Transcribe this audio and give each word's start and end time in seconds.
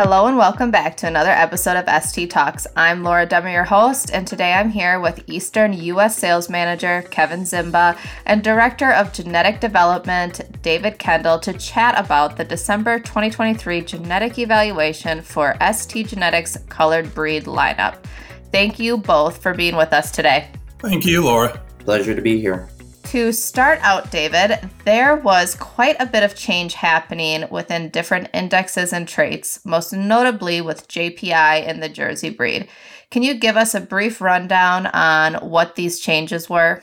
Hello 0.00 0.28
and 0.28 0.36
welcome 0.36 0.70
back 0.70 0.96
to 0.98 1.08
another 1.08 1.32
episode 1.32 1.76
of 1.76 2.04
ST 2.04 2.30
Talks. 2.30 2.68
I'm 2.76 3.02
Laura 3.02 3.26
Dummer, 3.26 3.50
your 3.50 3.64
host, 3.64 4.12
and 4.12 4.28
today 4.28 4.52
I'm 4.52 4.70
here 4.70 5.00
with 5.00 5.24
Eastern 5.26 5.72
U.S. 5.72 6.16
Sales 6.16 6.48
Manager 6.48 7.02
Kevin 7.10 7.40
Zimba 7.40 7.98
and 8.24 8.44
Director 8.44 8.92
of 8.92 9.12
Genetic 9.12 9.58
Development 9.58 10.40
David 10.62 11.00
Kendall 11.00 11.40
to 11.40 11.52
chat 11.52 11.98
about 11.98 12.36
the 12.36 12.44
December 12.44 13.00
2023 13.00 13.80
genetic 13.80 14.38
evaluation 14.38 15.20
for 15.20 15.56
ST 15.72 16.06
Genetics 16.06 16.56
Colored 16.68 17.12
Breed 17.12 17.46
lineup. 17.46 17.96
Thank 18.52 18.78
you 18.78 18.98
both 18.98 19.42
for 19.42 19.52
being 19.52 19.74
with 19.74 19.92
us 19.92 20.12
today. 20.12 20.48
Thank 20.78 21.06
you, 21.06 21.24
Laura. 21.24 21.60
Pleasure 21.80 22.14
to 22.14 22.22
be 22.22 22.40
here. 22.40 22.68
To 23.08 23.32
start 23.32 23.78
out, 23.80 24.10
David, 24.10 24.68
there 24.84 25.16
was 25.16 25.54
quite 25.54 25.96
a 25.98 26.04
bit 26.04 26.22
of 26.22 26.34
change 26.34 26.74
happening 26.74 27.46
within 27.50 27.88
different 27.88 28.28
indexes 28.34 28.92
and 28.92 29.08
traits, 29.08 29.64
most 29.64 29.94
notably 29.94 30.60
with 30.60 30.88
JPI 30.88 31.66
and 31.66 31.82
the 31.82 31.88
Jersey 31.88 32.28
breed. 32.28 32.68
Can 33.10 33.22
you 33.22 33.32
give 33.32 33.56
us 33.56 33.74
a 33.74 33.80
brief 33.80 34.20
rundown 34.20 34.88
on 34.88 35.36
what 35.36 35.74
these 35.74 36.00
changes 36.00 36.50
were? 36.50 36.82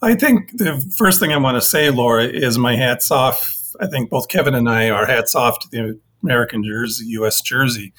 I 0.00 0.14
think 0.14 0.52
the 0.56 0.82
first 0.96 1.20
thing 1.20 1.34
I 1.34 1.36
want 1.36 1.58
to 1.58 1.60
say, 1.60 1.90
Laura, 1.90 2.24
is 2.24 2.56
my 2.56 2.74
hats 2.74 3.10
off. 3.10 3.74
I 3.78 3.86
think 3.86 4.08
both 4.08 4.28
Kevin 4.28 4.54
and 4.54 4.70
I 4.70 4.88
are 4.88 5.04
hats 5.04 5.34
off 5.34 5.58
to 5.58 5.68
the 5.70 6.00
American 6.22 6.64
Jersey, 6.64 7.04
U.S. 7.08 7.42
Jersey. 7.42 7.92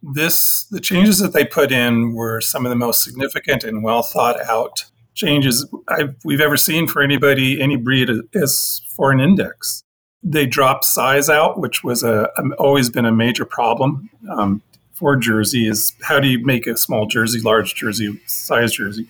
This, 0.00 0.66
the 0.70 0.78
changes 0.78 1.18
that 1.18 1.32
they 1.32 1.44
put 1.44 1.72
in 1.72 2.12
were 2.14 2.40
some 2.40 2.64
of 2.64 2.70
the 2.70 2.76
most 2.76 3.02
significant 3.02 3.64
and 3.64 3.82
well 3.82 4.04
thought 4.04 4.40
out 4.48 4.84
changes 5.18 5.66
I've, 5.88 6.14
we've 6.24 6.40
ever 6.40 6.56
seen 6.56 6.86
for 6.86 7.02
anybody, 7.02 7.60
any 7.60 7.76
breed 7.76 8.08
as 8.34 8.80
for 8.96 9.10
an 9.10 9.20
index. 9.20 9.82
They 10.22 10.46
dropped 10.46 10.84
size 10.84 11.28
out, 11.28 11.58
which 11.60 11.84
was 11.84 12.02
a, 12.02 12.28
always 12.58 12.88
been 12.88 13.04
a 13.04 13.12
major 13.12 13.44
problem 13.44 14.08
um, 14.30 14.62
for 14.92 15.16
Jersey. 15.16 15.68
Is 15.68 15.92
how 16.02 16.20
do 16.20 16.28
you 16.28 16.44
make 16.44 16.66
a 16.66 16.76
small 16.76 17.06
Jersey, 17.06 17.40
large 17.40 17.74
Jersey, 17.74 18.18
size 18.26 18.72
Jersey? 18.72 19.06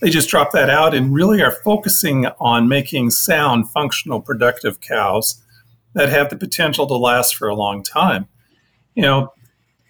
They 0.00 0.10
just 0.10 0.28
dropped 0.28 0.52
that 0.52 0.70
out 0.70 0.94
and 0.94 1.12
really 1.12 1.42
are 1.42 1.50
focusing 1.50 2.26
on 2.38 2.68
making 2.68 3.10
sound, 3.10 3.68
functional, 3.70 4.20
productive 4.20 4.80
cows 4.80 5.42
that 5.94 6.08
have 6.10 6.28
the 6.28 6.36
potential 6.36 6.86
to 6.86 6.94
last 6.94 7.34
for 7.34 7.48
a 7.48 7.54
long 7.54 7.82
time. 7.82 8.28
You 8.94 9.02
know, 9.02 9.32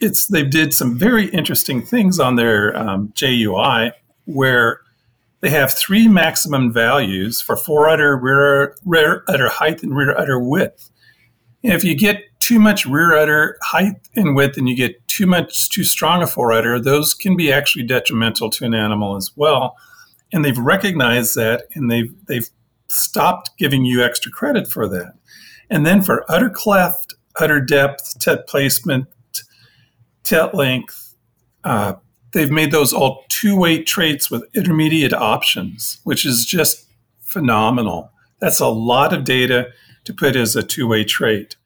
it's 0.01 0.27
they 0.29 0.45
did 0.45 0.73
some 0.73 0.97
very 0.97 1.29
interesting 1.31 1.83
things 1.83 2.21
on 2.21 2.37
their 2.37 2.77
um, 2.77 3.13
JUI 3.15 3.93
where 4.25 4.81
they 5.41 5.51
have 5.51 5.77
three 5.77 6.09
maximum 6.09 6.73
values 6.73 7.41
for 7.41 7.57
fore 7.57 7.89
udder, 7.89 8.17
rear, 8.17 8.77
rear 8.85 9.25
udder 9.29 9.49
height, 9.49 9.83
and 9.83 9.97
rear 9.97 10.17
udder 10.19 10.41
width. 10.41 10.91
And 11.63 11.73
if 11.73 11.85
you 11.85 11.97
get 11.97 12.23
too 12.41 12.59
much 12.59 12.87
rear 12.87 13.17
udder 13.17 13.57
height 13.63 13.97
and 14.17 14.35
width 14.35 14.57
and 14.57 14.69
you 14.69 14.77
get 14.77 15.07
too 15.09 15.27
much 15.27 15.69
too 15.71 15.85
strong 15.85 16.23
a 16.23 16.27
fore 16.27 16.53
udder, 16.53 16.81
those 16.81 17.15
can 17.15 17.37
be 17.37 17.53
actually 17.53 17.85
detrimental 17.85 18.51
to 18.51 18.65
an 18.65 18.75
animal 18.75 19.17
as 19.17 19.33
well. 19.37 19.77
And 20.33 20.45
they've 20.45 20.59
recognized 20.59 21.35
that 21.37 21.67
and 21.75 21.91
they've 21.91 22.13
they've 22.27 22.49
stopped 22.89 23.51
giving 23.59 23.85
you 23.85 24.03
extra 24.03 24.33
credit 24.33 24.69
for 24.69 24.89
that. 24.89 25.15
And 25.71 25.85
then 25.85 26.03
for 26.03 26.31
udder 26.31 26.51
cleft, 26.51 27.15
udder 27.41 27.61
depth, 27.61 28.19
teat 28.19 28.47
placement, 28.47 29.07
teat 30.23 30.55
length, 30.55 31.15
uh, 31.65 31.95
they've 32.33 32.51
made 32.51 32.71
those 32.71 32.93
all 32.93 33.25
two 33.29 33.57
weight 33.57 33.87
traits 33.87 34.31
with 34.31 34.45
intermediate 34.55 35.13
options, 35.13 35.99
which 36.05 36.25
is 36.25 36.45
just 36.45 36.87
phenomenal. 37.21 38.11
That's 38.41 38.61
a 38.61 38.69
lot 38.69 39.13
of 39.13 39.25
data 39.25 39.69
to 40.05 40.15
put 40.15 40.37
as 40.37 40.57
a 40.57 40.63
two 40.63 40.87
way 40.87 41.05
trait. 41.05 41.57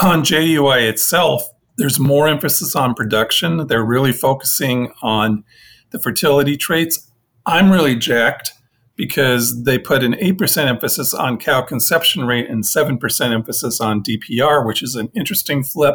On 0.00 0.22
JUI 0.22 0.88
itself, 0.88 1.48
there's 1.76 1.98
more 1.98 2.28
emphasis 2.28 2.74
on 2.74 2.94
production. 2.94 3.66
They're 3.66 3.84
really 3.84 4.12
focusing 4.12 4.92
on 5.02 5.44
the 5.90 5.98
fertility 5.98 6.56
traits. 6.56 7.10
I'm 7.46 7.70
really 7.70 7.96
jacked 7.96 8.52
because 8.96 9.62
they 9.62 9.78
put 9.78 10.02
an 10.02 10.14
8% 10.14 10.66
emphasis 10.66 11.14
on 11.14 11.38
cow 11.38 11.62
conception 11.62 12.26
rate 12.26 12.50
and 12.50 12.64
7% 12.64 13.32
emphasis 13.32 13.80
on 13.80 14.02
DPR, 14.02 14.66
which 14.66 14.82
is 14.82 14.96
an 14.96 15.08
interesting 15.14 15.62
flip 15.62 15.94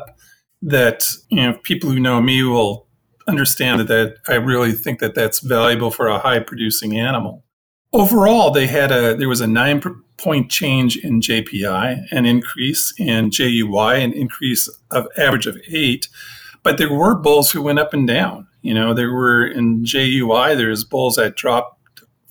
that 0.62 1.06
you 1.28 1.42
know 1.42 1.60
people 1.64 1.90
who 1.90 2.00
know 2.00 2.22
me 2.22 2.42
will 2.44 2.88
understand 3.28 3.88
that, 3.88 4.18
I 4.28 4.36
really 4.36 4.74
think 4.74 5.00
that 5.00 5.16
that's 5.16 5.40
valuable 5.40 5.92
for 5.92 6.08
a 6.08 6.20
high 6.20 6.40
producing 6.40 6.98
animal. 6.98 7.44
Overall, 7.92 8.52
they 8.52 8.68
had 8.68 8.92
a 8.92 9.16
there 9.16 9.30
was 9.30 9.42
a 9.42 9.48
nine 9.48 9.82
point 10.18 10.50
change 10.50 10.98
in 10.98 11.22
JPI, 11.22 12.08
an 12.12 12.26
increase 12.26 12.92
in 12.98 13.30
JUI, 13.30 14.04
an 14.04 14.14
increase 14.14 14.68
of 14.90 15.08
average 15.16 15.46
of 15.46 15.60
eight, 15.68 16.10
but 16.64 16.78
there 16.78 16.92
were 16.92 17.16
bulls 17.16 17.52
who 17.52 17.62
went 17.62 17.80
up 17.80 17.94
and 17.94 18.08
down. 18.08 18.48
You 18.62 18.74
know, 18.74 18.96
there 18.96 19.12
were 19.12 19.46
in 19.46 19.84
JUI, 19.84 20.56
there's 20.58 20.84
bulls 20.84 21.18
that 21.18 21.36
dropped 21.36 21.80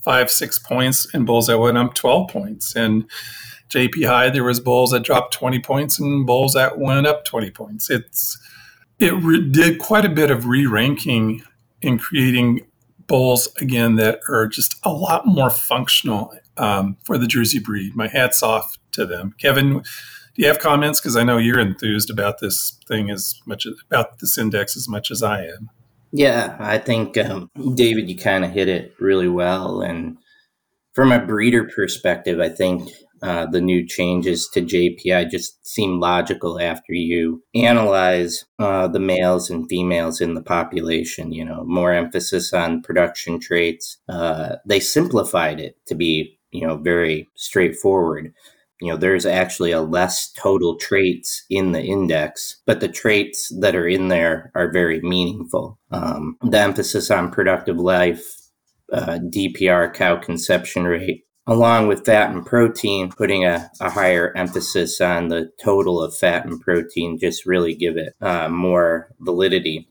five, 0.05 0.33
six 0.33 0.59
points, 0.59 1.07
and 1.15 1.27
bulls 1.27 1.47
that 1.47 1.59
went 1.59 1.79
up 1.79 1.95
twelve 1.95 2.29
points, 2.31 2.75
and 2.75 3.05
JPI, 3.73 4.33
there 4.33 4.45
was 4.45 4.61
bulls 4.61 4.91
that 4.91 5.03
dropped 5.03 5.33
20 5.33 5.59
points 5.61 5.99
and 5.99 6.27
bulls 6.27 6.53
that 6.53 6.79
went 6.79 7.07
up 7.07 7.25
20 7.25 7.51
points. 7.51 7.89
It's 7.89 8.39
it 9.03 9.13
re- 9.15 9.51
did 9.51 9.79
quite 9.79 10.05
a 10.05 10.09
bit 10.09 10.31
of 10.31 10.47
re-ranking 10.47 11.43
in 11.81 11.99
creating 11.99 12.61
bulls 13.07 13.49
again 13.61 13.97
that 13.97 14.21
are 14.29 14.47
just 14.47 14.77
a 14.85 14.93
lot 14.93 15.27
more 15.27 15.51
functional 15.51 16.33
um, 16.57 16.97
for 17.05 17.19
the 17.19 17.27
Jersey 17.27 17.59
breed. 17.59 17.97
My 17.97 18.09
hats 18.09 18.43
off 18.43 18.79
to 18.93 19.05
them. 19.05 19.35
Kevin, 19.39 19.83
do 20.35 20.43
you 20.43 20.47
have 20.47 20.61
comments? 20.61 21.01
Because 21.01 21.17
I 21.17 21.25
know 21.25 21.37
you're 21.37 21.59
enthused 21.59 22.11
about 22.11 22.39
this 22.39 22.79
thing 22.87 23.11
as 23.11 23.41
much 23.45 23.67
about 23.91 24.21
this 24.21 24.39
index 24.39 24.77
as 24.77 24.89
much 24.89 25.11
as 25.11 25.23
I 25.23 25.45
am. 25.45 25.69
Yeah, 26.13 26.57
I 26.61 26.79
think 26.79 27.19
um, 27.19 27.51
David, 27.75 28.09
you 28.09 28.17
kind 28.17 28.45
of 28.45 28.51
hit 28.51 28.69
it 28.69 28.95
really 29.01 29.29
well. 29.29 29.81
And 29.81 30.19
from 30.93 31.11
a 31.11 31.19
breeder 31.19 31.65
perspective, 31.65 32.39
I 32.39 32.51
think 32.51 32.91
uh, 33.23 33.47
the 33.47 33.61
new 33.61 33.87
changes 33.87 34.49
to 34.49 34.61
JPI 34.61 35.31
just 35.31 35.65
seem 35.67 36.01
logical 36.01 36.61
after 36.61 36.93
you 36.93 37.43
analyze 37.55 38.45
uh, 38.59 38.89
the 38.89 38.99
males 38.99 39.49
and 39.49 39.69
females 39.69 40.21
in 40.21 40.35
the 40.35 40.43
population. 40.43 41.33
You 41.33 41.45
know, 41.45 41.65
more 41.65 41.93
emphasis 41.93 42.53
on 42.53 42.83
production 42.83 43.39
traits. 43.39 43.99
Uh, 44.09 44.57
they 44.67 44.81
simplified 44.81 45.61
it 45.61 45.77
to 45.87 45.95
be, 45.95 46.39
you 46.51 46.67
know, 46.67 46.77
very 46.77 47.29
straightforward. 47.37 48.33
You 48.81 48.91
know, 48.91 48.97
there's 48.97 49.27
actually 49.27 49.71
a 49.71 49.81
less 49.81 50.33
total 50.33 50.77
traits 50.77 51.45
in 51.49 51.71
the 51.71 51.81
index, 51.81 52.61
but 52.67 52.81
the 52.81 52.89
traits 52.89 53.53
that 53.61 53.77
are 53.77 53.87
in 53.87 54.09
there 54.09 54.51
are 54.57 54.73
very 54.73 55.01
meaningful. 55.01 55.79
Um, 55.93 56.37
the 56.43 56.59
emphasis 56.59 57.09
on 57.09 57.31
productive 57.31 57.77
life, 57.77 58.25
uh, 58.93 59.21
DPR 59.33 59.95
cow 59.95 60.17
conception 60.17 60.83
rate, 60.83 61.23
along 61.47 61.89
with 61.89 62.05
fat 62.05 62.31
and 62.31 62.47
protein, 62.47 63.11
putting 63.11 63.45
a, 63.45 63.71
a 63.81 63.91
higher 63.91 64.33
emphasis 64.37 65.01
on 65.01 65.29
the 65.29 65.51
total 65.63 66.03
of 66.03 66.17
fat 66.17 66.45
and 66.45 66.61
protein 66.61 67.19
just 67.19 67.47
really 67.47 67.75
give 67.75 67.97
it 67.97 68.15
uh, 68.21 68.49
more 68.49 69.11
validity. 69.21 69.89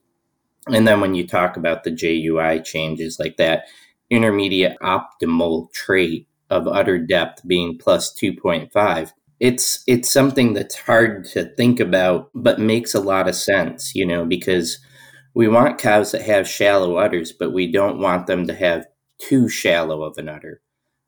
And 0.67 0.87
then 0.87 1.01
when 1.01 1.15
you 1.15 1.27
talk 1.27 1.57
about 1.57 1.83
the 1.83 1.91
JUI 1.91 2.63
changes 2.63 3.19
like 3.19 3.37
that, 3.37 3.65
intermediate 4.09 4.77
optimal 4.81 5.71
trait 5.73 6.27
of 6.49 6.67
udder 6.67 6.99
depth 6.99 7.45
being 7.47 7.77
plus 7.77 8.13
2.5, 8.13 9.11
it's 9.39 9.83
it's 9.87 10.11
something 10.11 10.53
that's 10.53 10.75
hard 10.75 11.25
to 11.25 11.45
think 11.55 11.79
about 11.79 12.29
but 12.35 12.59
makes 12.59 12.93
a 12.93 12.99
lot 12.99 13.27
of 13.27 13.35
sense, 13.35 13.95
you 13.95 14.05
know, 14.05 14.23
because 14.23 14.77
we 15.33 15.47
want 15.47 15.79
cows 15.79 16.11
that 16.11 16.21
have 16.21 16.47
shallow 16.47 16.97
udders, 16.97 17.31
but 17.31 17.51
we 17.51 17.71
don't 17.71 17.99
want 17.99 18.27
them 18.27 18.45
to 18.47 18.53
have 18.53 18.85
too 19.17 19.49
shallow 19.49 20.03
of 20.03 20.17
an 20.17 20.29
udder 20.29 20.61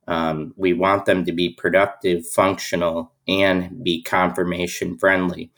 um, 0.08 0.54
we 0.58 0.74
want 0.74 1.06
them 1.06 1.26
to 1.26 1.32
be 1.32 1.50
productive, 1.50 2.28
functional, 2.28 3.12
and 3.28 3.84
be 3.84 4.02
conformation 4.02 4.98
friendly. 4.98 5.52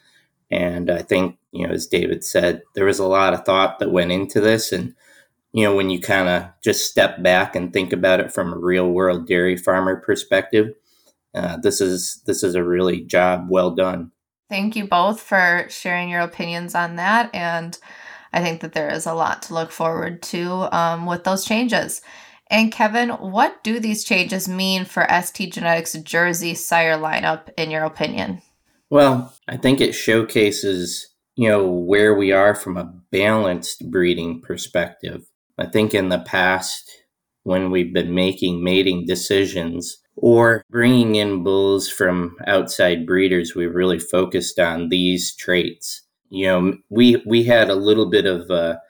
And 0.51 0.89
I 0.89 1.01
think, 1.01 1.37
you 1.51 1.67
know, 1.67 1.73
as 1.73 1.87
David 1.87 2.23
said, 2.23 2.61
there 2.75 2.85
was 2.85 2.99
a 2.99 3.07
lot 3.07 3.33
of 3.33 3.45
thought 3.45 3.79
that 3.79 3.91
went 3.91 4.11
into 4.11 4.39
this. 4.39 4.71
And, 4.71 4.93
you 5.51 5.63
know, 5.63 5.75
when 5.75 5.89
you 5.89 5.99
kind 5.99 6.29
of 6.29 6.49
just 6.63 6.89
step 6.89 7.23
back 7.23 7.55
and 7.55 7.73
think 7.73 7.91
about 7.91 8.19
it 8.19 8.31
from 8.31 8.53
a 8.53 8.57
real 8.57 8.89
world 8.89 9.27
dairy 9.27 9.57
farmer 9.57 9.95
perspective, 9.95 10.73
uh, 11.33 11.57
this 11.57 11.81
is 11.81 12.21
this 12.25 12.43
is 12.43 12.55
a 12.55 12.63
really 12.63 13.01
job 13.01 13.47
well 13.49 13.71
done. 13.71 14.11
Thank 14.49 14.75
you 14.75 14.87
both 14.87 15.19
for 15.19 15.65
sharing 15.69 16.09
your 16.09 16.21
opinions 16.21 16.75
on 16.75 16.95
that. 16.95 17.33
And 17.33 17.77
I 18.31 18.41
think 18.41 18.61
that 18.61 18.73
there 18.73 18.89
is 18.89 19.05
a 19.05 19.13
lot 19.13 19.41
to 19.43 19.53
look 19.53 19.71
forward 19.71 20.21
to 20.23 20.69
um, 20.75 21.05
with 21.05 21.23
those 21.23 21.43
changes. 21.43 22.01
And 22.49 22.71
Kevin, 22.71 23.09
what 23.09 23.63
do 23.63 23.79
these 23.79 24.03
changes 24.03 24.47
mean 24.47 24.85
for 24.85 25.07
ST 25.09 25.53
Genetics 25.53 25.93
Jersey 25.93 26.53
sire 26.53 26.97
lineup, 26.97 27.49
in 27.57 27.71
your 27.71 27.83
opinion? 27.83 28.41
Well, 28.89 29.33
I 29.47 29.57
think 29.57 29.81
it 29.81 29.93
showcases, 29.93 31.07
you 31.35 31.49
know, 31.49 31.67
where 31.67 32.13
we 32.13 32.31
are 32.31 32.53
from 32.53 32.77
a 32.77 32.93
balanced 33.11 33.89
breeding 33.89 34.41
perspective. 34.41 35.25
I 35.57 35.65
think 35.65 35.93
in 35.93 36.09
the 36.09 36.19
past, 36.19 36.89
when 37.43 37.71
we've 37.71 37.93
been 37.93 38.13
making 38.13 38.63
mating 38.63 39.05
decisions 39.05 39.97
or 40.15 40.63
bringing 40.69 41.15
in 41.15 41.43
bulls 41.43 41.89
from 41.89 42.37
outside 42.45 43.07
breeders, 43.07 43.55
we've 43.55 43.73
really 43.73 43.99
focused 43.99 44.59
on 44.59 44.89
these 44.89 45.35
traits 45.35 46.05
you 46.29 46.47
know, 46.47 46.77
we 46.89 47.21
we 47.25 47.43
had 47.43 47.69
a 47.69 47.75
little 47.75 48.09
bit 48.09 48.25
of 48.25 48.49
a, 48.49 48.81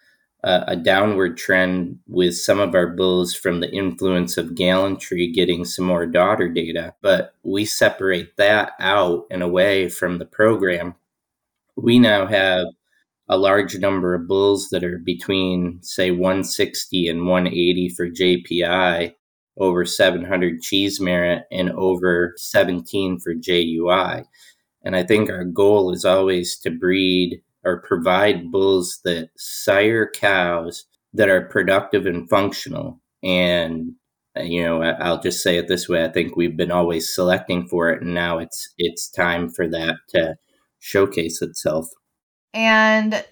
a 0.47 0.75
downward 0.75 1.37
trend 1.37 1.97
with 2.07 2.37
some 2.37 2.59
of 2.59 2.75
our 2.75 2.85
bulls 2.85 3.33
from 3.33 3.61
the 3.61 3.71
influence 3.71 4.37
of 4.37 4.53
gallantry 4.53 5.31
getting 5.31 5.65
some 5.65 5.85
more 5.85 6.05
daughter 6.05 6.47
data, 6.47 6.93
but 7.01 7.33
we 7.41 7.65
separate 7.65 8.37
that 8.37 8.73
out 8.79 9.25
and 9.31 9.41
away 9.41 9.89
from 9.89 10.19
the 10.19 10.25
program. 10.25 10.93
We 11.75 11.97
now 11.97 12.27
have 12.27 12.67
a 13.27 13.37
large 13.37 13.75
number 13.79 14.13
of 14.13 14.27
bulls 14.27 14.69
that 14.69 14.83
are 14.83 14.99
between, 14.99 15.79
say, 15.81 16.11
160 16.11 17.07
and 17.07 17.25
180 17.25 17.89
for 17.89 18.07
JPI, 18.07 19.15
over 19.57 19.83
700 19.83 20.61
cheese 20.61 21.01
merit, 21.01 21.45
and 21.51 21.71
over 21.71 22.35
17 22.37 23.17
for 23.17 23.33
JUI. 23.33 24.25
And 24.83 24.95
I 24.95 25.01
think 25.01 25.31
our 25.31 25.43
goal 25.43 25.91
is 25.91 26.05
always 26.05 26.55
to 26.59 26.69
breed 26.69 27.41
or 27.65 27.81
provide 27.81 28.51
bulls 28.51 28.99
that 29.03 29.29
sire 29.35 30.09
cows 30.09 30.85
that 31.13 31.29
are 31.29 31.41
productive 31.41 32.05
and 32.05 32.29
functional. 32.29 33.01
And 33.23 33.93
you 34.37 34.63
know, 34.63 34.81
I'll 34.81 35.21
just 35.21 35.41
say 35.41 35.57
it 35.57 35.67
this 35.67 35.87
way: 35.89 36.03
I 36.03 36.09
think 36.09 36.35
we've 36.35 36.57
been 36.57 36.71
always 36.71 37.13
selecting 37.13 37.67
for 37.67 37.89
it, 37.89 38.01
and 38.01 38.13
now 38.13 38.37
it's 38.37 38.73
it's 38.77 39.09
time 39.09 39.49
for 39.49 39.67
that 39.69 39.95
to 40.09 40.35
showcase 40.79 41.41
itself. 41.41 41.87
And 42.53 43.25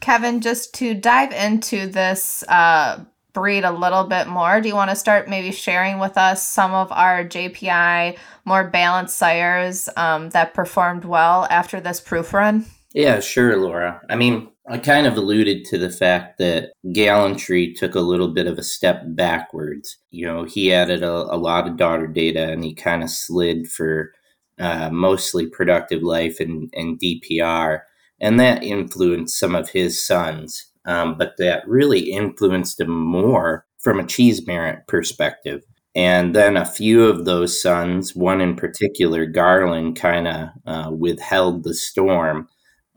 Kevin, 0.00 0.40
just 0.40 0.74
to 0.74 0.94
dive 0.94 1.32
into 1.32 1.86
this 1.86 2.44
uh, 2.48 3.04
breed 3.34 3.64
a 3.64 3.72
little 3.72 4.04
bit 4.04 4.26
more, 4.26 4.60
do 4.60 4.68
you 4.68 4.74
want 4.74 4.90
to 4.90 4.96
start 4.96 5.28
maybe 5.28 5.52
sharing 5.52 5.98
with 5.98 6.16
us 6.16 6.46
some 6.46 6.72
of 6.72 6.90
our 6.92 7.24
JPI 7.24 8.16
more 8.44 8.64
balanced 8.64 9.18
sires 9.18 9.88
um, 9.96 10.30
that 10.30 10.54
performed 10.54 11.04
well 11.04 11.46
after 11.50 11.80
this 11.80 12.00
proof 12.00 12.32
run? 12.32 12.64
Yeah, 12.94 13.20
sure, 13.20 13.56
Laura. 13.56 14.00
I 14.08 14.16
mean, 14.16 14.48
I 14.68 14.78
kind 14.78 15.06
of 15.06 15.16
alluded 15.16 15.64
to 15.66 15.78
the 15.78 15.90
fact 15.90 16.38
that 16.38 16.72
Gallantry 16.92 17.72
took 17.74 17.94
a 17.94 18.00
little 18.00 18.28
bit 18.28 18.46
of 18.46 18.58
a 18.58 18.62
step 18.62 19.02
backwards. 19.08 19.98
You 20.10 20.26
know, 20.26 20.44
he 20.44 20.72
added 20.72 21.02
a, 21.02 21.12
a 21.12 21.36
lot 21.36 21.66
of 21.68 21.76
daughter 21.76 22.06
data 22.06 22.50
and 22.50 22.64
he 22.64 22.74
kind 22.74 23.02
of 23.02 23.10
slid 23.10 23.68
for 23.68 24.12
uh, 24.58 24.90
mostly 24.90 25.46
productive 25.46 26.02
life 26.02 26.40
and, 26.40 26.70
and 26.74 26.98
DPR 26.98 27.80
and 28.20 28.40
that 28.40 28.62
influenced 28.64 29.38
some 29.38 29.54
of 29.54 29.70
his 29.70 30.04
sons. 30.04 30.66
Um, 30.84 31.16
but 31.18 31.34
that 31.38 31.68
really 31.68 32.10
influenced 32.10 32.80
him 32.80 32.90
more 32.90 33.66
from 33.78 34.00
a 34.00 34.06
cheese 34.06 34.46
merit 34.46 34.80
perspective. 34.88 35.62
And 35.94 36.34
then 36.34 36.56
a 36.56 36.64
few 36.64 37.04
of 37.04 37.24
those 37.24 37.60
sons, 37.60 38.14
one 38.14 38.40
in 38.40 38.56
particular, 38.56 39.26
Garland, 39.26 39.96
kind 39.96 40.26
of 40.28 40.48
uh, 40.66 40.90
withheld 40.90 41.64
the 41.64 41.74
storm 41.74 42.48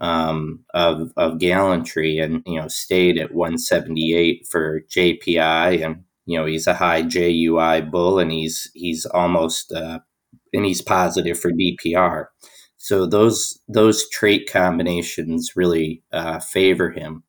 um, 0.02 0.66
of 0.74 1.14
of 1.18 1.40
gallantry, 1.40 2.20
and 2.20 2.44
you 2.46 2.60
know 2.60 2.68
stayed 2.68 3.20
at 3.20 3.34
178 3.34 4.48
for 4.48 4.82
JPI, 4.90 5.86
and 5.86 6.04
you 6.26 6.38
know 6.40 6.46
he's 6.46 6.68
a 6.68 6.76
high 6.76 7.04
JUI 7.04 7.82
bull, 7.90 8.20
and 8.20 8.32
he's 8.32 8.70
he's 8.76 9.06
almost 9.08 9.72
uh, 9.72 10.00
and 10.54 10.66
he's 10.66 10.82
positive 10.82 11.40
for 11.40 11.52
DPR. 11.52 12.26
So 12.78 13.06
those 13.06 13.60
those 13.68 14.10
trait 14.10 14.50
combinations 14.52 15.56
really 15.56 16.04
uh, 16.12 16.40
favor 16.40 16.92
him. 16.92 17.24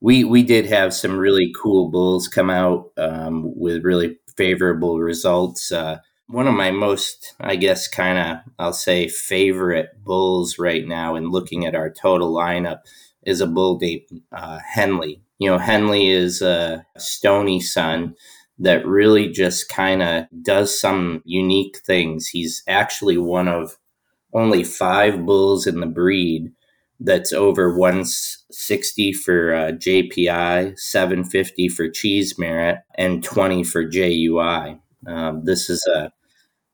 We 0.00 0.24
we 0.24 0.42
did 0.42 0.66
have 0.66 0.94
some 0.94 1.18
really 1.18 1.52
cool 1.62 1.90
bulls 1.90 2.28
come 2.28 2.50
out 2.50 2.92
um, 2.98 3.52
with 3.56 3.84
really 3.84 4.18
favorable 4.36 5.00
results. 5.00 5.72
Uh, 5.72 5.98
one 6.26 6.48
of 6.48 6.54
my 6.54 6.70
most, 6.70 7.34
I 7.40 7.56
guess, 7.56 7.86
kind 7.88 8.18
of 8.18 8.52
I'll 8.58 8.72
say 8.72 9.08
favorite 9.08 10.02
bulls 10.02 10.58
right 10.58 10.86
now, 10.86 11.16
in 11.16 11.30
looking 11.30 11.66
at 11.66 11.74
our 11.74 11.90
total 11.90 12.32
lineup, 12.32 12.80
is 13.24 13.40
a 13.40 13.46
bull 13.46 13.78
named 13.80 14.22
uh, 14.32 14.58
Henley. 14.66 15.22
You 15.38 15.50
know, 15.50 15.58
Henley 15.58 16.08
is 16.08 16.42
a 16.42 16.86
stony 16.96 17.60
son 17.60 18.14
that 18.58 18.86
really 18.86 19.28
just 19.28 19.68
kind 19.68 20.02
of 20.02 20.26
does 20.42 20.78
some 20.78 21.22
unique 21.24 21.78
things. 21.84 22.28
He's 22.28 22.62
actually 22.68 23.18
one 23.18 23.48
of 23.48 23.78
only 24.32 24.64
five 24.64 25.26
bulls 25.26 25.66
in 25.66 25.80
the 25.80 25.86
breed 25.86 26.52
that's 27.00 27.32
over 27.32 27.76
160 27.76 29.12
for 29.12 29.54
uh, 29.54 29.72
JPI, 29.72 30.78
750 30.78 31.68
for 31.68 31.88
cheese 31.90 32.38
merit, 32.38 32.78
and 32.96 33.22
20 33.22 33.64
for 33.64 33.84
JUI. 33.84 34.78
Um, 35.06 35.44
this 35.44 35.70
is 35.70 35.84
a 35.94 36.12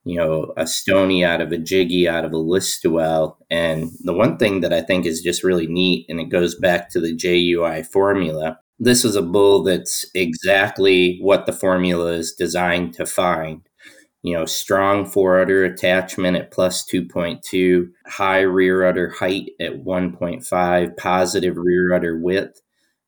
you 0.04 0.16
know 0.16 0.52
a 0.56 0.66
stony 0.66 1.24
out 1.24 1.40
of 1.40 1.52
a 1.52 1.58
jiggy 1.58 2.08
out 2.08 2.24
of 2.24 2.32
a 2.32 2.36
listowel. 2.36 3.36
And 3.50 3.90
the 4.00 4.14
one 4.14 4.38
thing 4.38 4.60
that 4.60 4.72
i 4.72 4.80
think 4.80 5.04
is 5.06 5.20
just 5.20 5.44
really 5.44 5.66
neat 5.66 6.06
and 6.08 6.20
it 6.20 6.30
goes 6.30 6.54
back 6.54 6.88
to 6.90 7.00
the 7.00 7.14
jui 7.14 7.86
formula 7.86 8.58
this 8.82 9.04
is 9.04 9.14
a 9.14 9.22
bull 9.22 9.62
that's 9.62 10.06
exactly 10.14 11.18
what 11.20 11.44
the 11.44 11.52
formula 11.52 12.12
is 12.12 12.32
designed 12.32 12.94
to 12.94 13.04
find. 13.04 13.60
You 14.22 14.36
know, 14.36 14.46
strong 14.46 15.04
fore 15.04 15.38
udder 15.38 15.64
attachment 15.64 16.36
at 16.38 16.50
plus 16.50 16.84
2.2, 16.90 17.90
high 18.06 18.40
rear 18.40 18.86
udder 18.86 19.10
height 19.10 19.50
at 19.60 19.84
1.5, 19.84 20.96
positive 20.96 21.56
rear 21.58 21.94
udder 21.94 22.18
width, 22.18 22.60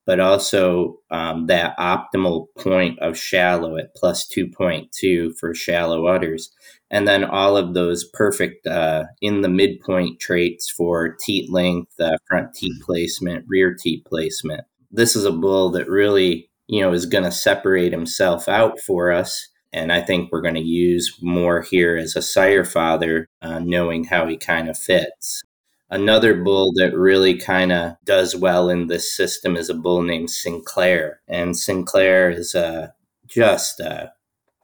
but 0.06 0.20
also 0.20 0.96
um, 1.10 1.46
that 1.46 1.76
optimal 1.78 2.46
point 2.58 2.98
of 3.00 3.16
shallow 3.16 3.76
at 3.76 3.94
plus 3.94 4.28
2.2 4.28 5.32
for 5.38 5.54
shallow 5.54 6.06
udders. 6.06 6.50
And 6.90 7.06
then 7.06 7.24
all 7.24 7.56
of 7.56 7.74
those 7.74 8.04
perfect 8.12 8.66
uh, 8.66 9.04
in 9.20 9.42
the 9.42 9.48
midpoint 9.48 10.20
traits 10.20 10.70
for 10.70 11.16
teat 11.20 11.50
length, 11.50 11.92
uh, 12.00 12.16
front 12.28 12.54
teat 12.54 12.74
placement, 12.82 13.44
rear 13.48 13.74
teat 13.74 14.04
placement. 14.04 14.64
This 14.90 15.16
is 15.16 15.24
a 15.24 15.32
bull 15.32 15.70
that 15.70 15.88
really, 15.88 16.50
you 16.66 16.80
know, 16.80 16.92
is 16.92 17.06
going 17.06 17.24
to 17.24 17.32
separate 17.32 17.92
himself 17.92 18.48
out 18.48 18.78
for 18.80 19.10
us 19.10 19.48
and 19.72 19.92
I 19.92 20.02
think 20.02 20.30
we're 20.30 20.42
going 20.42 20.54
to 20.54 20.60
use 20.60 21.16
more 21.22 21.62
here 21.62 21.96
as 21.96 22.14
a 22.14 22.22
sire 22.22 22.64
father, 22.64 23.26
uh, 23.40 23.60
knowing 23.60 24.04
how 24.04 24.26
he 24.26 24.36
kind 24.36 24.68
of 24.68 24.76
fits. 24.76 25.42
Another 25.92 26.42
bull 26.42 26.72
that 26.76 26.96
really 26.96 27.36
kind 27.36 27.70
of 27.70 27.96
does 28.02 28.34
well 28.34 28.70
in 28.70 28.86
this 28.86 29.14
system 29.14 29.56
is 29.58 29.68
a 29.68 29.74
bull 29.74 30.00
named 30.00 30.30
Sinclair. 30.30 31.20
And 31.28 31.54
Sinclair 31.54 32.30
is 32.30 32.54
uh, 32.54 32.88
just 33.26 33.78
a 33.78 34.10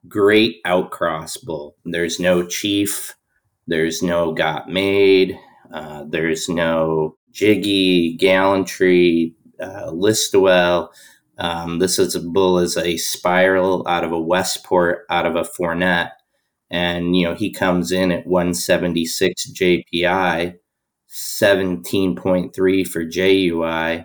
great 0.08 0.62
outcross 0.64 1.36
bull. 1.36 1.76
There's 1.84 2.18
no 2.18 2.46
chief, 2.46 3.14
there's 3.66 4.02
no 4.02 4.32
got 4.32 4.70
made, 4.70 5.38
uh, 5.70 6.04
there's 6.08 6.48
no 6.48 7.18
jiggy, 7.30 8.16
gallantry, 8.16 9.34
uh, 9.60 9.90
listowel. 9.90 10.88
Um, 11.36 11.78
this 11.78 11.98
is 11.98 12.14
a 12.14 12.20
bull 12.20 12.58
is 12.58 12.78
a 12.78 12.96
spiral 12.96 13.86
out 13.86 14.02
of 14.02 14.12
a 14.12 14.18
Westport, 14.18 15.04
out 15.10 15.26
of 15.26 15.36
a 15.36 15.42
Fournette, 15.42 16.12
and 16.70 17.14
you 17.14 17.26
know 17.26 17.34
he 17.34 17.52
comes 17.52 17.92
in 17.92 18.10
at 18.12 18.26
176 18.26 19.52
JPI, 19.52 20.54
17.3 21.10 22.86
for 22.86 23.04
JUI, 23.04 24.04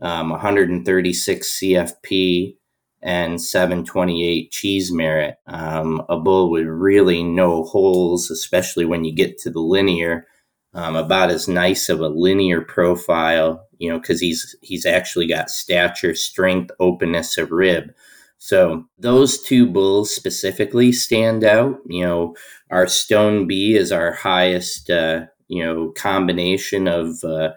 um, 0.00 0.30
136 0.30 1.58
CFP, 1.60 2.56
and 3.02 3.40
728 3.40 4.50
cheese 4.50 4.90
merit. 4.92 5.36
Um, 5.46 6.02
a 6.08 6.18
bull 6.18 6.50
with 6.50 6.66
really 6.66 7.22
no 7.22 7.64
holes, 7.64 8.30
especially 8.30 8.84
when 8.84 9.04
you 9.04 9.14
get 9.14 9.38
to 9.38 9.50
the 9.50 9.60
linear 9.60 10.26
um, 10.74 10.96
about 10.96 11.30
as 11.30 11.46
nice 11.46 11.88
of 11.88 12.00
a 12.00 12.08
linear 12.08 12.60
profile, 12.60 13.66
you 13.78 13.90
know, 13.90 13.98
because 14.00 14.20
he's 14.20 14.56
he's 14.60 14.84
actually 14.84 15.28
got 15.28 15.50
stature, 15.50 16.14
strength, 16.14 16.72
openness 16.80 17.38
of 17.38 17.52
rib. 17.52 17.92
So 18.38 18.84
those 18.98 19.40
two 19.42 19.66
bulls 19.66 20.14
specifically 20.14 20.92
stand 20.92 21.44
out. 21.44 21.78
You 21.86 22.04
know, 22.04 22.36
our 22.70 22.86
Stone 22.86 23.46
B 23.46 23.74
is 23.74 23.92
our 23.92 24.12
highest, 24.12 24.90
uh, 24.90 25.26
you 25.54 25.64
know, 25.64 25.90
combination 25.92 26.88
of 26.88 27.22
uh, 27.24 27.52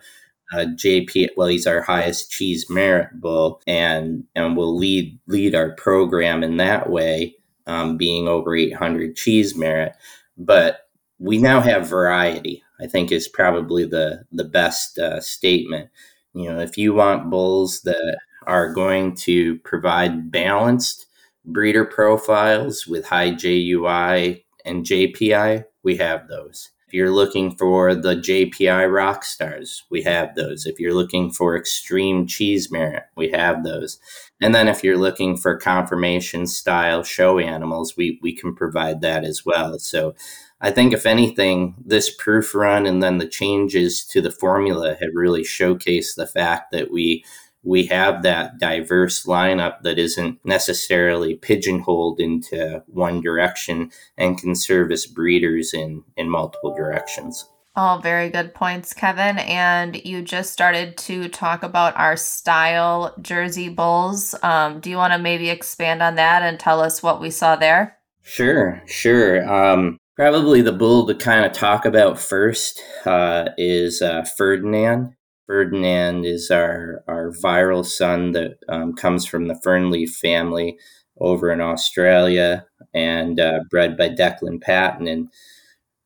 uh, 0.54 0.66
JP. 0.76 1.30
Well, 1.36 1.48
he's 1.48 1.68
our 1.68 1.82
highest 1.82 2.32
cheese 2.32 2.70
merit 2.70 3.10
bull, 3.20 3.62
and 3.68 4.24
and 4.36 4.56
will 4.56 4.78
lead 4.78 5.20
lead 5.28 5.56
our 5.56 5.72
program 5.72 6.44
in 6.44 6.58
that 6.58 6.90
way, 6.90 7.36
um, 7.66 7.98
being 7.98 8.28
over 8.28 8.56
800 8.56 9.16
cheese 9.16 9.56
merit. 9.56 9.94
But 10.38 10.88
we 11.20 11.38
now 11.40 11.62
have 11.62 11.90
variety. 11.90 12.64
I 12.80 12.88
think 12.88 13.12
is 13.12 13.28
probably 13.28 13.86
the 13.86 14.26
the 14.32 14.46
best 14.46 15.00
uh, 15.00 15.20
statement. 15.22 15.90
You 16.34 16.54
know, 16.54 16.60
if 16.60 16.78
you 16.78 16.94
want 16.94 17.32
bulls 17.32 17.82
that 17.82 18.20
are 18.46 18.72
going 18.74 19.16
to 19.16 19.58
provide 19.60 20.32
balanced 20.32 21.08
breeder 21.46 21.86
profiles 21.86 22.86
with 22.88 23.06
high 23.06 23.32
JUI 23.32 24.44
and 24.66 24.86
JPI, 24.86 25.66
we 25.84 25.98
have 25.98 26.28
those. 26.28 26.70
If 26.88 26.94
you're 26.94 27.12
looking 27.12 27.52
for 27.52 27.94
the 27.94 28.16
JPI 28.16 28.90
rock 28.90 29.26
stars, 29.26 29.84
we 29.90 30.04
have 30.04 30.36
those. 30.36 30.66
If 30.66 30.80
you're 30.80 30.94
looking 30.94 31.32
for 31.32 31.58
extreme 31.58 32.26
cheese 32.26 32.72
merit, 32.72 33.04
we 33.18 33.30
have 33.32 33.66
those. 33.66 34.00
And 34.40 34.56
then 34.56 34.70
if 34.70 34.86
you're 34.86 34.98
looking 34.98 35.36
for 35.36 35.58
conformation 35.58 36.48
style 36.48 37.04
show 37.04 37.40
animals, 37.40 37.98
we, 37.98 38.20
we 38.22 38.34
can 38.34 38.56
provide 38.56 39.02
that 39.02 39.26
as 39.26 39.46
well. 39.46 39.80
So 39.80 40.16
I 40.62 40.72
think 40.72 40.94
if 40.94 41.06
anything, 41.06 41.76
this 41.86 42.10
proof 42.10 42.56
run 42.56 42.86
and 42.86 43.04
then 43.04 43.18
the 43.18 43.28
changes 43.28 44.06
to 44.06 44.22
the 44.22 44.32
formula 44.32 44.96
have 45.02 45.12
really 45.14 45.44
showcased 45.44 46.16
the 46.16 46.26
fact 46.26 46.72
that 46.72 46.90
we 46.90 47.26
we 47.64 47.86
have 47.88 48.24
that 48.24 48.60
diverse 48.60 49.26
lineup 49.26 49.82
that 49.82 50.00
isn't 50.00 50.40
necessarily 50.46 51.36
pigeonholed 51.36 52.20
into 52.20 52.84
one 52.88 53.22
direction 53.22 53.92
and 54.18 54.38
can 54.38 54.56
service 54.56 55.06
breeders 55.06 55.74
in, 55.74 56.04
in 56.16 56.30
multiple 56.30 56.74
directions. 56.76 57.50
All 57.76 58.00
very 58.00 58.30
good 58.30 58.56
points, 58.56 58.94
Kevin. 58.94 59.38
And 59.38 60.04
you 60.04 60.24
just 60.24 60.52
started 60.52 60.98
to 60.98 61.30
talk 61.30 61.62
about 61.62 61.96
our 61.96 62.18
style 62.18 63.14
Jersey 63.22 63.70
Bulls. 63.70 64.34
Um, 64.42 64.80
do 64.80 64.90
you 64.90 64.98
want 64.98 65.14
to 65.14 65.20
maybe 65.20 65.50
expand 65.52 66.02
on 66.02 66.16
that 66.16 66.42
and 66.42 66.60
tell 66.60 66.82
us 66.82 67.04
what 67.04 67.22
we 67.22 67.30
saw 67.30 67.56
there? 67.56 67.98
Sure, 68.24 68.82
sure. 68.88 69.48
Um, 69.48 70.00
probably 70.16 70.62
the 70.62 70.72
bull 70.72 71.06
to 71.06 71.14
kind 71.14 71.46
of 71.46 71.52
talk 71.52 71.86
about 71.86 72.20
first 72.20 72.82
uh, 73.06 73.50
is 73.58 74.02
uh, 74.02 74.24
Ferdinand. 74.24 75.14
Ferdinand 75.48 76.26
is 76.26 76.52
our, 76.52 77.04
our 77.08 77.32
viral 77.32 77.86
son 77.86 78.34
that 78.34 78.58
um, 78.70 78.94
comes 78.94 79.26
from 79.26 79.48
the 79.48 79.60
Fernleaf 79.66 80.10
family 80.10 80.78
over 81.20 81.52
in 81.52 81.62
Australia 81.62 82.66
and 82.94 83.40
uh, 83.40 83.62
bred 83.72 83.98
by 83.98 84.10
Declan 84.10 84.62
Patton. 84.62 85.08
And 85.08 85.30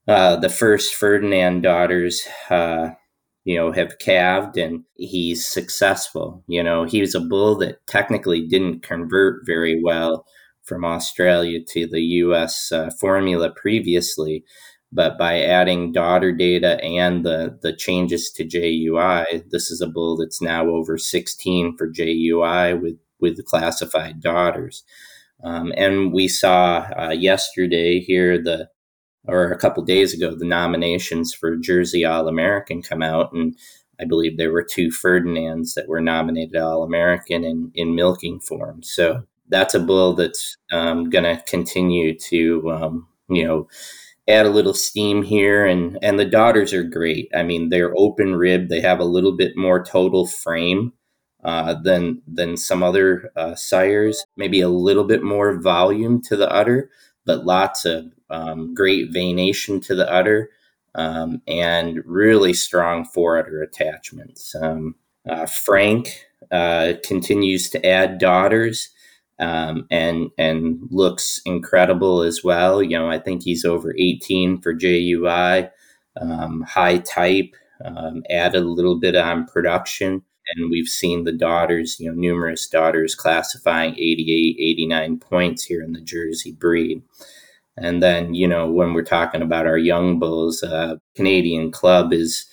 uh, 0.08 0.36
the 0.38 0.50
first 0.50 0.94
Ferdinand 0.94 1.62
daughters, 1.62 2.24
uh, 2.50 2.90
you 3.44 3.56
know, 3.58 3.72
have 3.72 4.00
calved 4.00 4.58
and 4.58 4.84
he's 4.96 5.48
successful. 5.48 6.44
You 6.48 6.64
know, 6.64 6.84
he 6.86 7.02
was 7.02 7.16
a 7.16 7.20
bull 7.20 7.56
that 7.58 7.86
technically 7.88 8.48
didn't 8.48 8.84
convert 8.84 9.46
very 9.46 9.82
well 9.84 10.26
from 10.64 10.86
Australia 10.86 11.60
to 11.70 11.88
the 11.88 12.02
US 12.02 12.72
uh, 12.72 12.92
formula 13.00 13.52
previously 13.56 14.44
but 14.92 15.18
by 15.18 15.42
adding 15.42 15.92
daughter 15.92 16.32
data 16.32 16.84
and 16.84 17.26
the, 17.26 17.58
the 17.62 17.74
changes 17.74 18.30
to 18.32 18.44
JUI, 18.44 19.50
this 19.50 19.72
is 19.72 19.82
a 19.82 19.88
bull 19.88 20.18
that's 20.18 20.42
now 20.42 20.68
over 20.68 20.98
16 20.98 21.78
for 21.78 21.88
JUI 21.88 22.82
with, 22.82 22.98
with 23.20 23.46
classified 23.46 24.22
daughters. 24.22 24.84
Um, 25.44 25.74
and 25.78 26.12
we 26.14 26.28
saw 26.28 26.88
uh, 26.98 27.10
yesterday 27.12 28.00
here 28.00 28.42
the 28.42 28.70
or 29.28 29.52
a 29.52 29.58
couple 29.58 29.84
days 29.84 30.14
ago 30.14 30.36
the 30.36 30.46
nominations 30.46 31.34
for 31.34 31.56
Jersey 31.56 32.04
All 32.06 32.28
American 32.28 32.82
come 32.82 33.02
out, 33.02 33.32
and 33.34 33.56
I 34.00 34.06
believe 34.06 34.38
there 34.38 34.52
were 34.52 34.64
two 34.64 34.92
Ferdinands 34.92 35.76
that 35.76 35.88
were 35.88 36.02
nominated 36.02 36.56
All 36.56 36.84
American 36.84 37.44
in 37.44 37.72
in 37.76 37.96
milking 37.96 38.40
form. 38.40 38.84
So 38.84 39.24
that's 39.48 39.76
a 39.76 39.80
bull 39.80 40.14
that's 40.14 40.58
um, 40.72 41.10
going 41.10 41.24
to 41.24 41.44
continue 41.46 42.18
to 42.18 42.72
um, 42.72 43.08
you 43.30 43.46
know 43.46 43.68
add 44.28 44.46
a 44.46 44.52
little 44.52 44.74
steam 44.74 45.24
here 45.24 45.66
and 45.66 45.98
and 46.02 46.20
the 46.20 46.26
daughters 46.26 46.74
are 46.74 46.84
great. 46.84 47.30
I 47.36 47.44
mean 47.44 47.70
they're 47.70 47.94
open 47.98 48.36
rib. 48.36 48.70
They 48.70 48.82
have 48.82 49.00
a 49.00 49.06
little 49.06 49.36
bit 49.36 49.58
more 49.58 49.84
total 49.84 50.28
frame 50.28 50.94
uh, 51.44 51.76
than 51.84 52.22
than 52.28 52.58
some 52.58 52.84
other 52.84 53.32
uh, 53.36 53.56
sires. 53.56 54.24
Maybe 54.38 54.62
a 54.62 54.70
little 54.70 55.06
bit 55.06 55.24
more 55.24 55.60
volume 55.60 56.22
to 56.24 56.36
the 56.36 56.52
udder 56.52 56.90
but 57.26 57.46
lots 57.46 57.86
of 57.86 58.06
um, 58.30 58.74
great 58.74 59.12
venation 59.12 59.80
to 59.82 59.96
the 59.96 60.12
udder 60.12 60.50
um, 60.96 61.42
and 61.48 62.02
really 62.06 62.54
strong 62.54 63.06
forudder 63.06 63.62
attachments. 63.62 64.56
Um, 64.56 64.96
uh, 65.30 65.46
frank 65.46 66.26
uh, 66.52 66.94
continues 67.06 67.70
to 67.70 67.86
add 67.86 68.18
daughters 68.18 68.90
um, 69.42 69.88
and 69.90 70.30
and 70.38 70.80
looks 70.92 71.42
incredible 71.46 72.22
as 72.22 72.44
well. 72.44 72.82
You 72.82 72.98
know, 72.98 73.10
I 73.10 73.20
think 73.20 73.44
he's 73.44 73.66
over 73.66 73.94
18 73.98 74.62
for 74.62 74.74
JUI, 74.74 75.70
um, 76.22 76.62
high 76.62 77.00
type, 77.00 77.54
um, 77.84 78.24
added 78.30 78.64
a 78.64 78.70
little 78.70 79.00
bit 79.00 79.16
on 79.16 79.48
production. 79.48 80.22
And 80.56 80.70
we've 80.70 80.88
seen 80.88 81.24
the 81.24 81.32
daughters, 81.32 81.98
you 82.00 82.10
know, 82.10 82.16
numerous 82.16 82.68
daughters 82.68 83.16
classifying 83.16 83.94
88, 83.94 84.58
89 84.60 85.20
points 85.20 85.64
here 85.64 85.82
in 85.82 85.94
the 85.94 86.02
Jersey 86.02 86.52
breed. 86.52 87.02
And 87.78 88.04
then, 88.04 88.34
you 88.34 88.48
know, 88.48 88.70
when 88.70 88.94
we're 88.94 89.04
talking 89.04 89.42
about 89.42 89.66
our 89.66 89.78
young 89.78 90.20
bulls, 90.20 90.62
uh, 90.62 90.98
Canadian 91.16 91.72
Club 91.72 92.12
is 92.12 92.48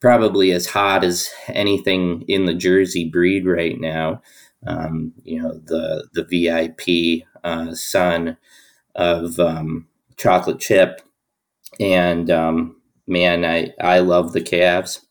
probably 0.00 0.50
as 0.50 0.66
hot 0.66 1.04
as 1.04 1.30
anything 1.48 2.24
in 2.26 2.46
the 2.46 2.54
Jersey 2.54 3.08
breed 3.08 3.46
right 3.46 3.78
now 3.78 4.22
um, 4.66 5.12
you 5.24 5.42
know, 5.42 5.54
the 5.64 6.08
the 6.14 6.24
VIP 6.24 7.24
uh, 7.44 7.74
son 7.74 8.36
of 8.96 9.38
um, 9.40 9.88
Chocolate 10.16 10.60
Chip, 10.60 11.02
and 11.80 12.30
um, 12.30 12.76
man, 13.06 13.44
I 13.44 13.72
I 13.80 14.00
love 14.00 14.32
the 14.32 14.42
Calves. 14.42 15.06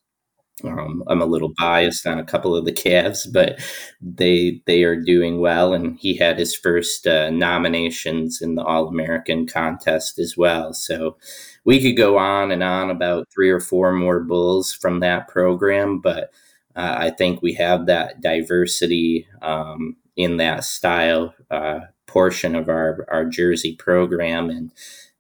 Um, 0.64 1.04
I'm 1.08 1.22
a 1.22 1.26
little 1.26 1.54
biased 1.58 2.06
on 2.06 2.20
a 2.20 2.24
couple 2.26 2.56
of 2.56 2.66
the 2.66 2.72
Calves, 2.72 3.26
but 3.26 3.60
they 4.02 4.62
they 4.68 4.84
are 4.84 4.96
doing 4.96 5.40
well, 5.42 5.74
and 5.74 5.98
he 6.00 6.16
had 6.18 6.38
his 6.38 6.56
first 6.56 7.08
uh, 7.08 7.32
nominations 7.32 8.42
in 8.42 8.56
the 8.56 8.64
All 8.64 8.88
American 8.88 9.48
contest 9.48 10.20
as 10.20 10.38
well. 10.38 10.74
So 10.74 11.18
we 11.66 11.82
could 11.82 11.98
go 11.98 12.18
on 12.18 12.52
and 12.52 12.62
on 12.64 12.92
about 12.92 13.28
three 13.34 13.50
or 13.50 13.60
four 13.60 13.92
more 13.94 14.20
Bulls 14.22 14.72
from 14.74 15.00
that 15.00 15.28
program, 15.28 16.00
but 16.00 16.32
uh, 16.76 16.96
I 17.00 17.10
think 17.12 17.42
we 17.42 17.54
have 17.56 17.86
that 17.88 18.22
diversity 18.22 19.28
um, 19.42 19.98
in 20.16 20.38
that 20.38 20.64
style 20.64 21.34
uh, 21.50 21.82
portion 22.08 22.56
of 22.56 22.70
our, 22.70 23.06
our 23.10 23.26
Jersey 23.26 23.76
program, 23.76 24.50
and 24.50 24.72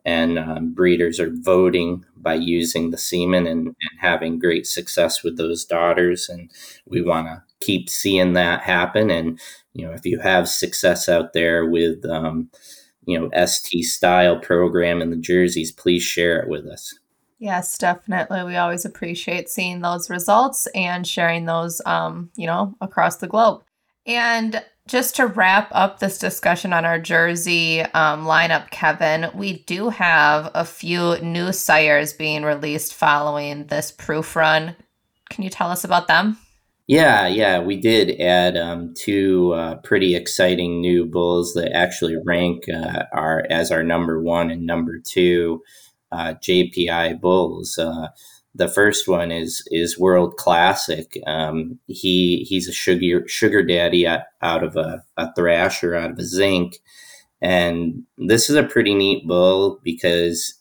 and 0.03 0.39
um, 0.39 0.73
breeders 0.73 1.19
are 1.19 1.31
voting 1.31 2.05
by 2.17 2.33
using 2.33 2.89
the 2.89 2.97
semen 2.97 3.45
and, 3.45 3.67
and 3.67 3.99
having 3.99 4.39
great 4.39 4.65
success 4.65 5.23
with 5.23 5.37
those 5.37 5.63
daughters, 5.65 6.27
and 6.29 6.49
we 6.85 7.01
want 7.01 7.27
to 7.27 7.43
keep 7.59 7.89
seeing 7.89 8.33
that 8.33 8.61
happen. 8.61 9.11
And 9.11 9.39
you 9.73 9.85
know, 9.85 9.93
if 9.93 10.05
you 10.05 10.19
have 10.19 10.49
success 10.49 11.07
out 11.07 11.33
there 11.33 11.65
with 11.65 12.05
um, 12.05 12.49
you 13.05 13.19
know 13.19 13.45
ST 13.45 13.83
style 13.85 14.39
program 14.39 15.01
in 15.01 15.09
the 15.11 15.17
jerseys, 15.17 15.71
please 15.71 16.03
share 16.03 16.39
it 16.39 16.49
with 16.49 16.65
us. 16.65 16.95
Yes, 17.41 17.75
definitely. 17.75 18.43
We 18.43 18.55
always 18.55 18.85
appreciate 18.85 19.49
seeing 19.49 19.81
those 19.81 20.11
results 20.11 20.67
and 20.75 21.07
sharing 21.07 21.45
those, 21.45 21.81
um, 21.87 22.29
you 22.35 22.45
know, 22.45 22.75
across 22.81 23.17
the 23.17 23.27
globe. 23.27 23.63
And 24.05 24.63
just 24.87 25.15
to 25.15 25.25
wrap 25.25 25.67
up 25.71 25.97
this 25.97 26.19
discussion 26.19 26.71
on 26.71 26.85
our 26.85 26.99
jersey 26.99 27.81
um, 27.81 28.25
lineup, 28.25 28.69
Kevin, 28.69 29.31
we 29.33 29.63
do 29.63 29.89
have 29.89 30.51
a 30.53 30.63
few 30.63 31.17
new 31.17 31.51
sires 31.51 32.13
being 32.13 32.43
released 32.43 32.93
following 32.93 33.65
this 33.65 33.91
proof 33.91 34.35
run. 34.35 34.75
Can 35.31 35.43
you 35.43 35.49
tell 35.49 35.71
us 35.71 35.83
about 35.83 36.07
them? 36.07 36.37
Yeah, 36.85 37.25
yeah, 37.25 37.59
we 37.59 37.75
did 37.75 38.21
add 38.21 38.55
um, 38.55 38.93
two 38.95 39.53
uh, 39.53 39.77
pretty 39.77 40.13
exciting 40.13 40.79
new 40.79 41.05
bulls 41.07 41.55
that 41.55 41.75
actually 41.75 42.17
rank 42.23 42.69
uh, 42.69 43.05
our 43.13 43.47
as 43.49 43.71
our 43.71 43.81
number 43.81 44.21
one 44.21 44.51
and 44.51 44.67
number 44.67 44.99
two 44.99 45.63
uh, 46.11 46.33
JPI 46.41 47.19
bulls. 47.19 47.77
Uh, 47.77 48.09
the 48.53 48.67
first 48.67 49.07
one 49.07 49.31
is 49.31 49.67
is 49.71 49.99
world 49.99 50.35
classic. 50.37 51.17
Um, 51.25 51.79
he 51.87 52.45
he's 52.49 52.67
a 52.67 52.73
sugar 52.73 53.27
sugar 53.27 53.63
daddy 53.63 54.05
out, 54.07 54.23
of 54.41 54.75
a, 54.75 55.03
a 55.17 55.33
thrasher 55.35 55.95
out 55.95 56.11
of 56.11 56.19
a 56.19 56.25
zinc, 56.25 56.79
and 57.41 58.03
this 58.17 58.49
is 58.49 58.55
a 58.55 58.63
pretty 58.63 58.93
neat 58.93 59.25
bull 59.25 59.79
because 59.83 60.55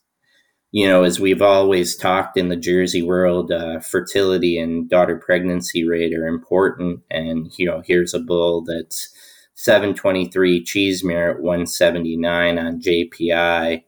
you 0.70 0.86
know 0.86 1.02
as 1.02 1.18
we've 1.18 1.42
always 1.42 1.96
talked 1.96 2.36
in 2.36 2.48
the 2.48 2.56
Jersey 2.56 3.02
world, 3.02 3.50
uh, 3.50 3.80
fertility 3.80 4.58
and 4.58 4.88
daughter 4.88 5.16
pregnancy 5.16 5.84
rate 5.84 6.14
are 6.14 6.28
important, 6.28 7.00
and 7.10 7.50
you 7.58 7.66
know 7.66 7.82
here's 7.84 8.14
a 8.14 8.20
bull 8.20 8.62
that's 8.64 9.12
723 9.54 10.64
cheese 10.64 11.04
merit 11.04 11.42
179 11.42 12.58
on 12.58 12.80
JPI 12.80 13.82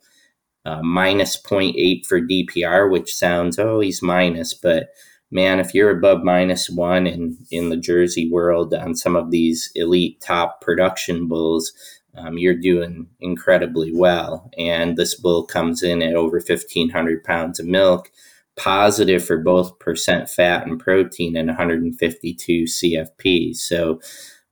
uh, 0.65 0.83
minus 0.83 1.41
0.8 1.41 2.07
for 2.07 2.21
DPR, 2.21 2.91
which 2.91 3.15
sounds, 3.15 3.59
oh, 3.59 3.81
he's 3.81 4.03
minus. 4.03 4.55
But 4.55 4.91
man, 5.31 5.59
if 5.59 5.75
you're 5.75 5.91
above 5.91 6.23
minus 6.23 6.71
one 6.71 7.07
in, 7.07 7.39
in 7.51 7.71
the 7.71 7.77
Jersey 7.77 8.31
world 8.31 8.73
on 8.75 8.95
some 8.95 9.17
of 9.17 9.31
these 9.31 9.71
elite 9.75 10.21
top 10.21 10.61
production 10.61 11.27
bulls, 11.27 11.73
um, 12.17 12.39
you're 12.39 12.55
doing 12.55 13.07
incredibly 13.21 13.93
well. 13.95 14.51
And 14.59 14.97
this 14.97 15.15
bull 15.15 15.45
comes 15.45 15.83
in 15.83 16.03
at 16.03 16.15
over 16.15 16.37
1,500 16.37 17.25
pounds 17.25 17.59
of 17.59 17.67
milk, 17.67 18.11
positive 18.57 19.25
for 19.25 19.39
both 19.39 19.79
percent 19.79 20.29
fat 20.29 20.67
and 20.67 20.79
protein, 20.79 21.37
and 21.37 21.49
152 21.49 22.65
CFP. 22.65 23.57
So, 23.57 24.01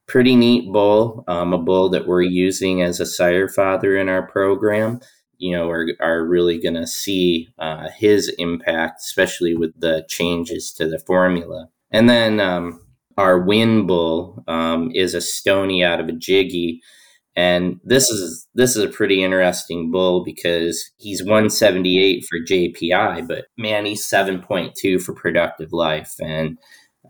pretty 0.06 0.34
neat 0.34 0.72
bull, 0.72 1.22
um, 1.28 1.52
a 1.52 1.58
bull 1.58 1.88
that 1.90 2.08
we're 2.08 2.22
using 2.22 2.82
as 2.82 2.98
a 2.98 3.06
sire 3.06 3.46
father 3.46 3.96
in 3.96 4.08
our 4.08 4.26
program 4.26 5.00
you 5.40 5.56
know, 5.56 5.68
are, 5.70 5.86
are 6.00 6.24
really 6.24 6.60
going 6.60 6.74
to 6.74 6.86
see 6.86 7.48
uh, 7.58 7.88
his 7.96 8.28
impact, 8.38 9.00
especially 9.00 9.56
with 9.56 9.72
the 9.80 10.04
changes 10.08 10.70
to 10.74 10.86
the 10.86 10.98
formula. 10.98 11.68
And 11.90 12.08
then 12.08 12.40
um, 12.40 12.84
our 13.16 13.40
win 13.40 13.86
bull 13.86 14.44
um, 14.46 14.92
is 14.94 15.14
a 15.14 15.20
stony 15.20 15.82
out 15.82 15.98
of 15.98 16.08
a 16.08 16.12
jiggy. 16.12 16.82
And 17.36 17.80
this 17.84 18.10
is 18.10 18.46
this 18.54 18.76
is 18.76 18.84
a 18.84 18.88
pretty 18.88 19.22
interesting 19.22 19.90
bull 19.90 20.24
because 20.24 20.90
he's 20.98 21.22
178 21.22 22.24
for 22.28 22.38
JPI, 22.38 23.26
but 23.26 23.46
man, 23.56 23.86
he's 23.86 24.06
7.2 24.06 25.00
for 25.00 25.14
productive 25.14 25.72
life. 25.72 26.16
And 26.20 26.58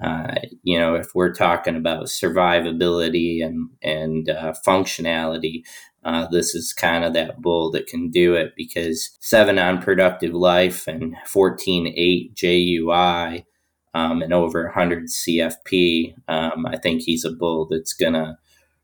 uh, 0.02 0.34
you 0.62 0.78
know, 0.78 0.94
if 0.94 1.14
we're 1.14 1.32
talking 1.32 1.76
about 1.76 2.04
survivability 2.04 3.44
and 3.44 3.70
and 3.82 4.30
uh, 4.30 4.54
functionality, 4.66 5.62
uh, 6.04 6.26
this 6.28 6.54
is 6.54 6.72
kind 6.72 7.04
of 7.04 7.12
that 7.12 7.40
bull 7.42 7.70
that 7.70 7.86
can 7.86 8.10
do 8.10 8.34
it 8.34 8.52
because 8.56 9.16
seven 9.20 9.58
on 9.58 9.82
productive 9.82 10.32
life 10.32 10.86
and 10.86 11.14
14.8 11.26 12.34
JUI 12.34 13.44
um, 13.92 14.22
and 14.22 14.32
over 14.32 14.64
100 14.64 15.04
CFP. 15.06 16.14
Um, 16.28 16.66
I 16.66 16.76
think 16.78 17.02
he's 17.02 17.24
a 17.24 17.32
bull 17.32 17.66
that's 17.70 17.92
gonna 17.92 18.38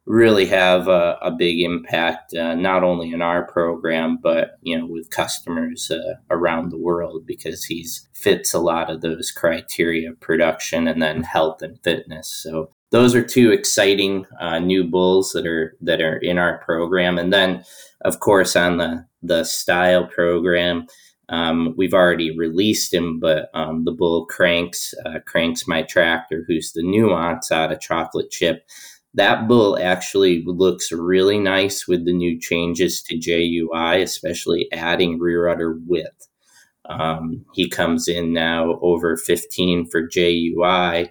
really 0.06 0.46
have 0.46 0.86
a, 0.88 1.18
a 1.20 1.32
big 1.32 1.60
impact, 1.60 2.32
uh, 2.34 2.54
not 2.54 2.84
only 2.84 3.12
in 3.12 3.20
our 3.20 3.44
program, 3.44 4.18
but 4.22 4.52
you 4.62 4.78
know, 4.78 4.86
with 4.86 5.10
customers 5.10 5.90
uh, 5.90 6.14
around 6.30 6.70
the 6.70 6.78
world 6.78 7.26
because 7.26 7.64
he's 7.64 8.08
fits 8.14 8.54
a 8.54 8.60
lot 8.60 8.88
of 8.88 9.00
those 9.00 9.32
criteria 9.32 10.12
production 10.12 10.86
and 10.86 11.02
then 11.02 11.22
health 11.24 11.60
and 11.60 11.82
fitness. 11.82 12.28
So 12.28 12.70
those 12.90 13.14
are 13.14 13.22
two 13.22 13.50
exciting 13.50 14.26
uh, 14.40 14.58
new 14.58 14.84
bulls 14.84 15.32
that 15.32 15.46
are 15.46 15.76
that 15.80 16.00
are 16.00 16.16
in 16.18 16.38
our 16.38 16.58
program, 16.58 17.18
and 17.18 17.32
then 17.32 17.64
of 18.02 18.20
course 18.20 18.56
on 18.56 18.78
the 18.78 19.06
the 19.22 19.44
style 19.44 20.06
program. 20.06 20.86
Um, 21.28 21.74
we've 21.76 21.92
already 21.92 22.38
released 22.38 22.94
him, 22.94 23.18
but 23.18 23.50
um, 23.52 23.84
the 23.84 23.90
bull 23.90 24.26
cranks, 24.26 24.94
uh, 25.04 25.18
cranks 25.26 25.66
my 25.66 25.82
tractor, 25.82 26.44
who's 26.46 26.72
the 26.72 26.84
nuance 26.84 27.50
out 27.50 27.72
of 27.72 27.80
chocolate 27.80 28.30
chip 28.30 28.62
that 29.16 29.48
bull 29.48 29.78
actually 29.80 30.44
looks 30.46 30.92
really 30.92 31.38
nice 31.38 31.88
with 31.88 32.04
the 32.04 32.12
new 32.12 32.38
changes 32.38 33.02
to 33.02 33.16
JUI, 33.16 34.02
especially 34.02 34.68
adding 34.72 35.18
rear 35.18 35.48
udder 35.48 35.78
width. 35.86 36.28
Um, 36.84 37.44
he 37.54 37.68
comes 37.68 38.08
in 38.08 38.34
now 38.34 38.78
over 38.82 39.16
15 39.16 39.86
for 39.86 40.06
JUI, 40.06 41.08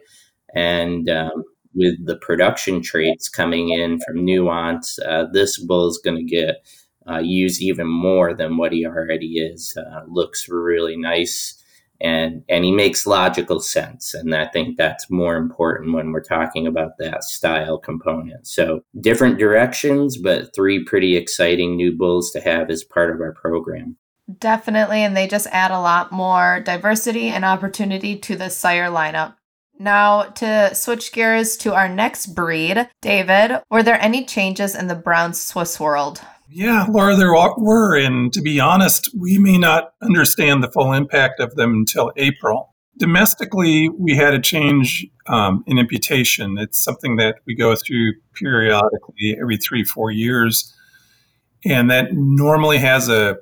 and 0.54 1.10
um, 1.10 1.44
with 1.76 2.06
the 2.06 2.18
production 2.18 2.82
traits 2.82 3.30
coming 3.30 3.70
in 3.70 4.00
from 4.00 4.26
Nuance, 4.26 4.98
uh, 5.00 5.26
this 5.32 5.60
bull 5.60 5.88
is 5.88 6.00
going 6.04 6.18
to 6.18 6.24
get 6.24 6.66
uh, 7.10 7.20
used 7.20 7.62
even 7.62 7.88
more 7.88 8.34
than 8.34 8.58
what 8.58 8.72
he 8.72 8.86
already 8.86 9.38
is. 9.38 9.78
Uh, 9.78 10.02
looks 10.08 10.50
really 10.50 10.98
nice 10.98 11.62
and 12.02 12.44
and 12.50 12.66
he 12.66 12.72
makes 12.72 13.08
logical 13.08 13.60
sense 13.60 14.14
and 14.14 14.36
i 14.36 14.46
think 14.46 14.78
that's 14.78 15.10
more 15.10 15.38
important 15.38 15.94
when 15.94 16.12
we're 16.12 16.22
talking 16.22 16.68
about 16.68 16.98
that 16.98 17.24
style 17.24 17.78
component. 17.78 18.46
So 18.48 18.82
different 19.00 19.40
directions 19.40 20.18
but 20.18 20.54
three 20.54 20.84
pretty 20.84 21.16
exciting 21.16 21.76
new 21.76 21.96
bulls 21.96 22.32
to 22.32 22.42
have 22.42 22.70
as 22.70 22.84
part 22.84 23.14
of 23.14 23.22
our 23.22 23.34
program. 23.34 23.98
Definitely 24.40 25.02
and 25.02 25.16
they 25.16 25.28
just 25.28 25.48
add 25.52 25.72
a 25.72 25.80
lot 25.80 26.12
more 26.12 26.60
diversity 26.60 27.30
and 27.30 27.46
opportunity 27.46 28.18
to 28.20 28.36
the 28.36 28.50
sire 28.50 28.90
lineup 28.90 29.36
now, 29.78 30.24
to 30.24 30.74
switch 30.74 31.12
gears 31.12 31.58
to 31.58 31.74
our 31.74 31.90
next 31.90 32.28
breed, 32.28 32.90
David, 33.02 33.62
were 33.70 33.84
there 33.84 34.02
any 34.02 34.26
changes 34.26 34.76
in 34.76 34.88
the 34.88 34.96
brown 34.96 35.34
Swiss 35.34 35.80
world? 35.80 36.22
Yeah, 36.48 36.86
Laura, 36.90 37.16
there 37.16 37.34
were. 37.34 37.98
And 37.98 38.32
to 38.34 38.42
be 38.42 38.60
honest, 38.60 39.10
we 39.20 39.38
may 39.38 39.58
not 39.58 39.94
understand 40.02 40.64
the 40.64 40.72
full 40.72 40.94
impact 40.94 41.40
of 41.40 41.56
them 41.56 41.74
until 41.74 42.12
April. 42.16 42.74
Domestically, 42.98 43.90
we 43.90 44.16
had 44.16 44.34
a 44.34 44.40
change 44.40 45.06
um, 45.28 45.64
in 45.68 45.78
imputation. 45.78 46.58
It's 46.58 46.82
something 46.82 47.18
that 47.18 47.38
we 47.46 47.56
go 47.56 47.76
through 47.76 48.14
periodically 48.34 49.38
every 49.42 49.58
three, 49.58 49.84
four 49.84 50.12
years. 50.12 50.74
And 51.66 51.90
that 51.90 52.14
normally 52.14 52.78
has 52.78 53.10
a 53.10 53.38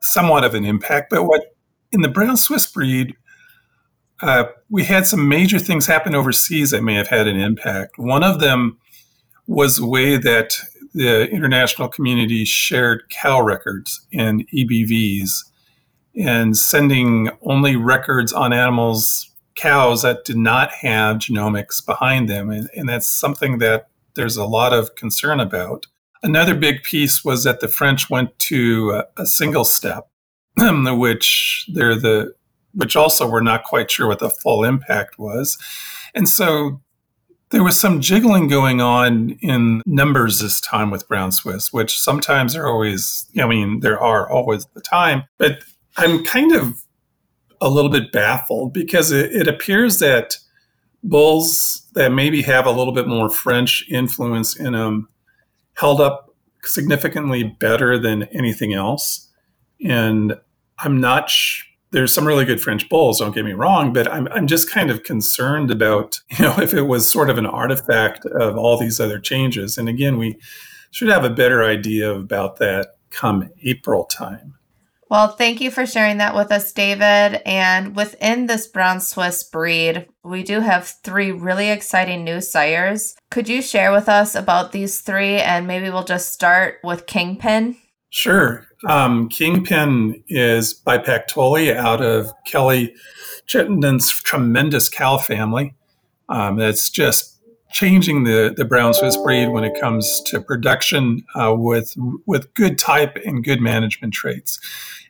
somewhat 0.00 0.44
of 0.44 0.54
an 0.54 0.64
impact. 0.64 1.08
But 1.10 1.24
what 1.24 1.56
in 1.90 2.02
the 2.02 2.08
brown 2.08 2.36
Swiss 2.36 2.66
breed, 2.66 3.16
uh, 4.22 4.44
we 4.70 4.84
had 4.84 5.06
some 5.06 5.28
major 5.28 5.58
things 5.58 5.86
happen 5.86 6.14
overseas 6.14 6.70
that 6.70 6.82
may 6.82 6.94
have 6.94 7.08
had 7.08 7.26
an 7.26 7.38
impact. 7.38 7.98
One 7.98 8.22
of 8.22 8.40
them 8.40 8.78
was 9.46 9.76
the 9.76 9.86
way 9.86 10.16
that 10.16 10.54
the 10.94 11.28
international 11.30 11.88
community 11.88 12.44
shared 12.44 13.08
cow 13.10 13.40
records 13.40 14.06
and 14.12 14.46
EBVs 14.54 15.30
and 16.14 16.56
sending 16.56 17.30
only 17.42 17.74
records 17.74 18.32
on 18.32 18.52
animals, 18.52 19.30
cows 19.56 20.02
that 20.02 20.24
did 20.24 20.36
not 20.36 20.70
have 20.70 21.16
genomics 21.16 21.84
behind 21.84 22.28
them. 22.28 22.50
And, 22.50 22.68
and 22.76 22.88
that's 22.88 23.08
something 23.08 23.58
that 23.58 23.88
there's 24.14 24.36
a 24.36 24.44
lot 24.44 24.72
of 24.72 24.94
concern 24.94 25.40
about. 25.40 25.86
Another 26.22 26.54
big 26.54 26.82
piece 26.82 27.24
was 27.24 27.44
that 27.44 27.60
the 27.60 27.68
French 27.68 28.08
went 28.08 28.38
to 28.40 28.90
a, 28.90 29.22
a 29.22 29.26
single 29.26 29.64
step, 29.64 30.08
which 30.56 31.68
they're 31.72 31.96
the 31.96 32.34
which 32.74 32.96
also 32.96 33.28
we're 33.28 33.42
not 33.42 33.64
quite 33.64 33.90
sure 33.90 34.06
what 34.06 34.18
the 34.18 34.30
full 34.30 34.64
impact 34.64 35.18
was. 35.18 35.58
And 36.14 36.28
so 36.28 36.80
there 37.50 37.62
was 37.62 37.78
some 37.78 38.00
jiggling 38.00 38.48
going 38.48 38.80
on 38.80 39.30
in 39.42 39.82
numbers 39.84 40.40
this 40.40 40.60
time 40.60 40.90
with 40.90 41.06
Brown 41.06 41.32
Swiss, 41.32 41.72
which 41.72 42.00
sometimes 42.00 42.56
are 42.56 42.66
always, 42.66 43.26
I 43.38 43.46
mean, 43.46 43.80
there 43.80 44.00
are 44.00 44.28
always 44.30 44.66
the 44.74 44.80
time, 44.80 45.24
but 45.36 45.62
I'm 45.96 46.24
kind 46.24 46.54
of 46.54 46.82
a 47.60 47.68
little 47.68 47.90
bit 47.90 48.10
baffled 48.10 48.72
because 48.72 49.12
it, 49.12 49.32
it 49.32 49.46
appears 49.48 49.98
that 49.98 50.38
bulls 51.04 51.86
that 51.92 52.10
maybe 52.10 52.42
have 52.42 52.66
a 52.66 52.70
little 52.70 52.92
bit 52.92 53.06
more 53.06 53.28
French 53.28 53.84
influence 53.90 54.56
in 54.56 54.72
them 54.72 55.08
held 55.74 56.00
up 56.00 56.34
significantly 56.64 57.44
better 57.44 57.98
than 57.98 58.24
anything 58.24 58.72
else. 58.72 59.28
And 59.84 60.34
I'm 60.78 61.00
not 61.00 61.28
sh- 61.28 61.64
there's 61.92 62.12
some 62.12 62.26
really 62.26 62.44
good 62.44 62.60
French 62.60 62.88
bulls, 62.88 63.20
don't 63.20 63.34
get 63.34 63.44
me 63.44 63.52
wrong, 63.52 63.92
but 63.92 64.10
I'm, 64.10 64.26
I'm 64.28 64.46
just 64.46 64.70
kind 64.70 64.90
of 64.90 65.04
concerned 65.04 65.70
about, 65.70 66.20
you 66.30 66.44
know, 66.44 66.58
if 66.58 66.74
it 66.74 66.82
was 66.82 67.08
sort 67.08 67.30
of 67.30 67.38
an 67.38 67.46
artifact 67.46 68.24
of 68.26 68.56
all 68.56 68.78
these 68.78 68.98
other 68.98 69.20
changes. 69.20 69.78
And 69.78 69.88
again, 69.88 70.18
we 70.18 70.38
should 70.90 71.08
have 71.08 71.24
a 71.24 71.30
better 71.30 71.62
idea 71.62 72.12
about 72.12 72.58
that 72.58 72.96
come 73.10 73.50
April 73.62 74.04
time. 74.04 74.54
Well, 75.12 75.28
thank 75.28 75.60
you 75.60 75.70
for 75.70 75.84
sharing 75.84 76.16
that 76.18 76.34
with 76.34 76.50
us, 76.50 76.72
David. 76.72 77.42
And 77.44 77.94
within 77.94 78.46
this 78.46 78.66
brown 78.66 78.98
Swiss 78.98 79.44
breed, 79.44 80.06
we 80.24 80.42
do 80.42 80.60
have 80.60 80.86
three 81.04 81.30
really 81.30 81.68
exciting 81.68 82.24
new 82.24 82.40
sires. 82.40 83.14
Could 83.30 83.46
you 83.46 83.60
share 83.60 83.92
with 83.92 84.08
us 84.08 84.34
about 84.34 84.72
these 84.72 85.02
three? 85.02 85.34
And 85.34 85.66
maybe 85.66 85.90
we'll 85.90 86.04
just 86.04 86.32
start 86.32 86.78
with 86.82 87.04
Kingpin. 87.04 87.76
Sure. 88.12 88.66
Um, 88.86 89.30
Kingpin 89.30 90.22
is 90.28 90.74
by 90.74 90.98
Pactoli 90.98 91.74
out 91.74 92.02
of 92.02 92.30
Kelly 92.46 92.94
Chittenden's 93.46 94.10
tremendous 94.10 94.90
cow 94.90 95.16
family. 95.16 95.74
Um, 96.28 96.58
that's 96.58 96.90
just 96.90 97.40
changing 97.72 98.24
the, 98.24 98.52
the 98.54 98.66
brown 98.66 98.92
Swiss 98.92 99.16
breed 99.16 99.48
when 99.48 99.64
it 99.64 99.80
comes 99.80 100.20
to 100.26 100.42
production 100.42 101.24
uh, 101.34 101.54
with 101.56 101.94
with 102.26 102.52
good 102.52 102.78
type 102.78 103.16
and 103.24 103.42
good 103.42 103.62
management 103.62 104.12
traits. 104.12 104.60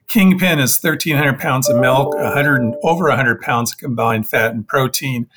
Kingpin 0.06 0.60
is 0.60 0.80
1,300 0.80 1.40
pounds 1.40 1.68
of 1.68 1.80
milk, 1.80 2.14
100 2.14 2.76
over 2.84 3.08
100 3.08 3.40
pounds 3.40 3.72
of 3.72 3.78
combined 3.78 4.28
fat 4.28 4.52
and 4.52 4.68
protein, 4.68 5.28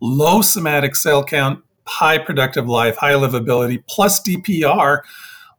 low 0.00 0.42
somatic 0.42 0.94
cell 0.94 1.24
count, 1.24 1.64
high 1.88 2.18
productive 2.18 2.68
life, 2.68 2.98
high 2.98 3.14
livability, 3.14 3.82
plus 3.88 4.22
DPR 4.22 5.00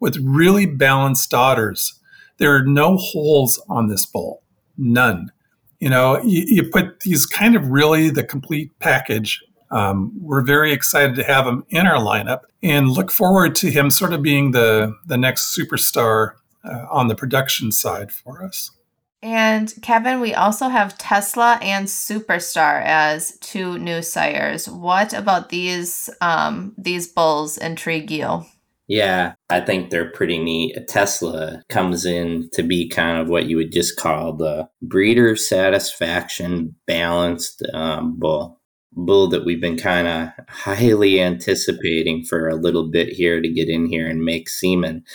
with 0.01 0.17
really 0.17 0.65
balanced 0.65 1.29
daughters. 1.29 1.97
There 2.37 2.53
are 2.53 2.65
no 2.65 2.97
holes 2.97 3.61
on 3.69 3.87
this 3.87 4.05
bowl, 4.05 4.43
none. 4.77 5.31
You 5.79 5.89
know, 5.89 6.21
you, 6.23 6.43
you 6.47 6.69
put 6.69 6.99
these 7.01 7.25
kind 7.25 7.55
of 7.55 7.67
really 7.67 8.09
the 8.09 8.23
complete 8.23 8.77
package. 8.79 9.41
Um, 9.69 10.11
we're 10.19 10.43
very 10.43 10.73
excited 10.73 11.15
to 11.15 11.23
have 11.23 11.47
him 11.47 11.63
in 11.69 11.87
our 11.87 11.99
lineup 11.99 12.41
and 12.61 12.89
look 12.89 13.09
forward 13.09 13.55
to 13.55 13.71
him 13.71 13.89
sort 13.89 14.11
of 14.11 14.21
being 14.21 14.51
the 14.51 14.93
the 15.05 15.17
next 15.17 15.57
superstar 15.57 16.33
uh, 16.65 16.85
on 16.91 17.07
the 17.07 17.15
production 17.15 17.71
side 17.71 18.11
for 18.11 18.43
us. 18.43 18.71
And 19.23 19.73
Kevin, 19.83 20.19
we 20.19 20.33
also 20.33 20.67
have 20.67 20.97
Tesla 20.97 21.59
and 21.61 21.87
Superstar 21.87 22.83
as 22.83 23.37
two 23.37 23.77
new 23.77 24.01
sires. 24.01 24.67
What 24.67 25.13
about 25.13 25.49
these 25.49 26.09
um, 26.21 26.73
these 26.77 27.07
bulls 27.07 27.57
intrigue 27.57 28.09
you? 28.09 28.45
Yeah, 28.91 29.35
I 29.49 29.61
think 29.61 29.89
they're 29.89 30.11
pretty 30.11 30.37
neat. 30.37 30.77
Tesla 30.89 31.63
comes 31.69 32.05
in 32.05 32.49
to 32.53 32.63
be 32.63 32.89
kind 32.89 33.19
of 33.19 33.29
what 33.29 33.45
you 33.45 33.55
would 33.57 33.71
just 33.71 33.97
call 33.97 34.33
the 34.33 34.69
breeder 34.81 35.37
satisfaction 35.37 36.75
balanced 36.87 37.63
um, 37.73 38.19
bull. 38.19 38.59
Bull 38.93 39.29
that 39.29 39.45
we've 39.45 39.61
been 39.61 39.77
kind 39.77 40.07
of 40.07 40.29
highly 40.49 41.21
anticipating 41.21 42.25
for 42.25 42.49
a 42.49 42.55
little 42.57 42.89
bit 42.91 43.09
here 43.13 43.41
to 43.41 43.49
get 43.49 43.69
in 43.69 43.85
here 43.87 44.07
and 44.09 44.25
make 44.25 44.49
semen. 44.49 45.05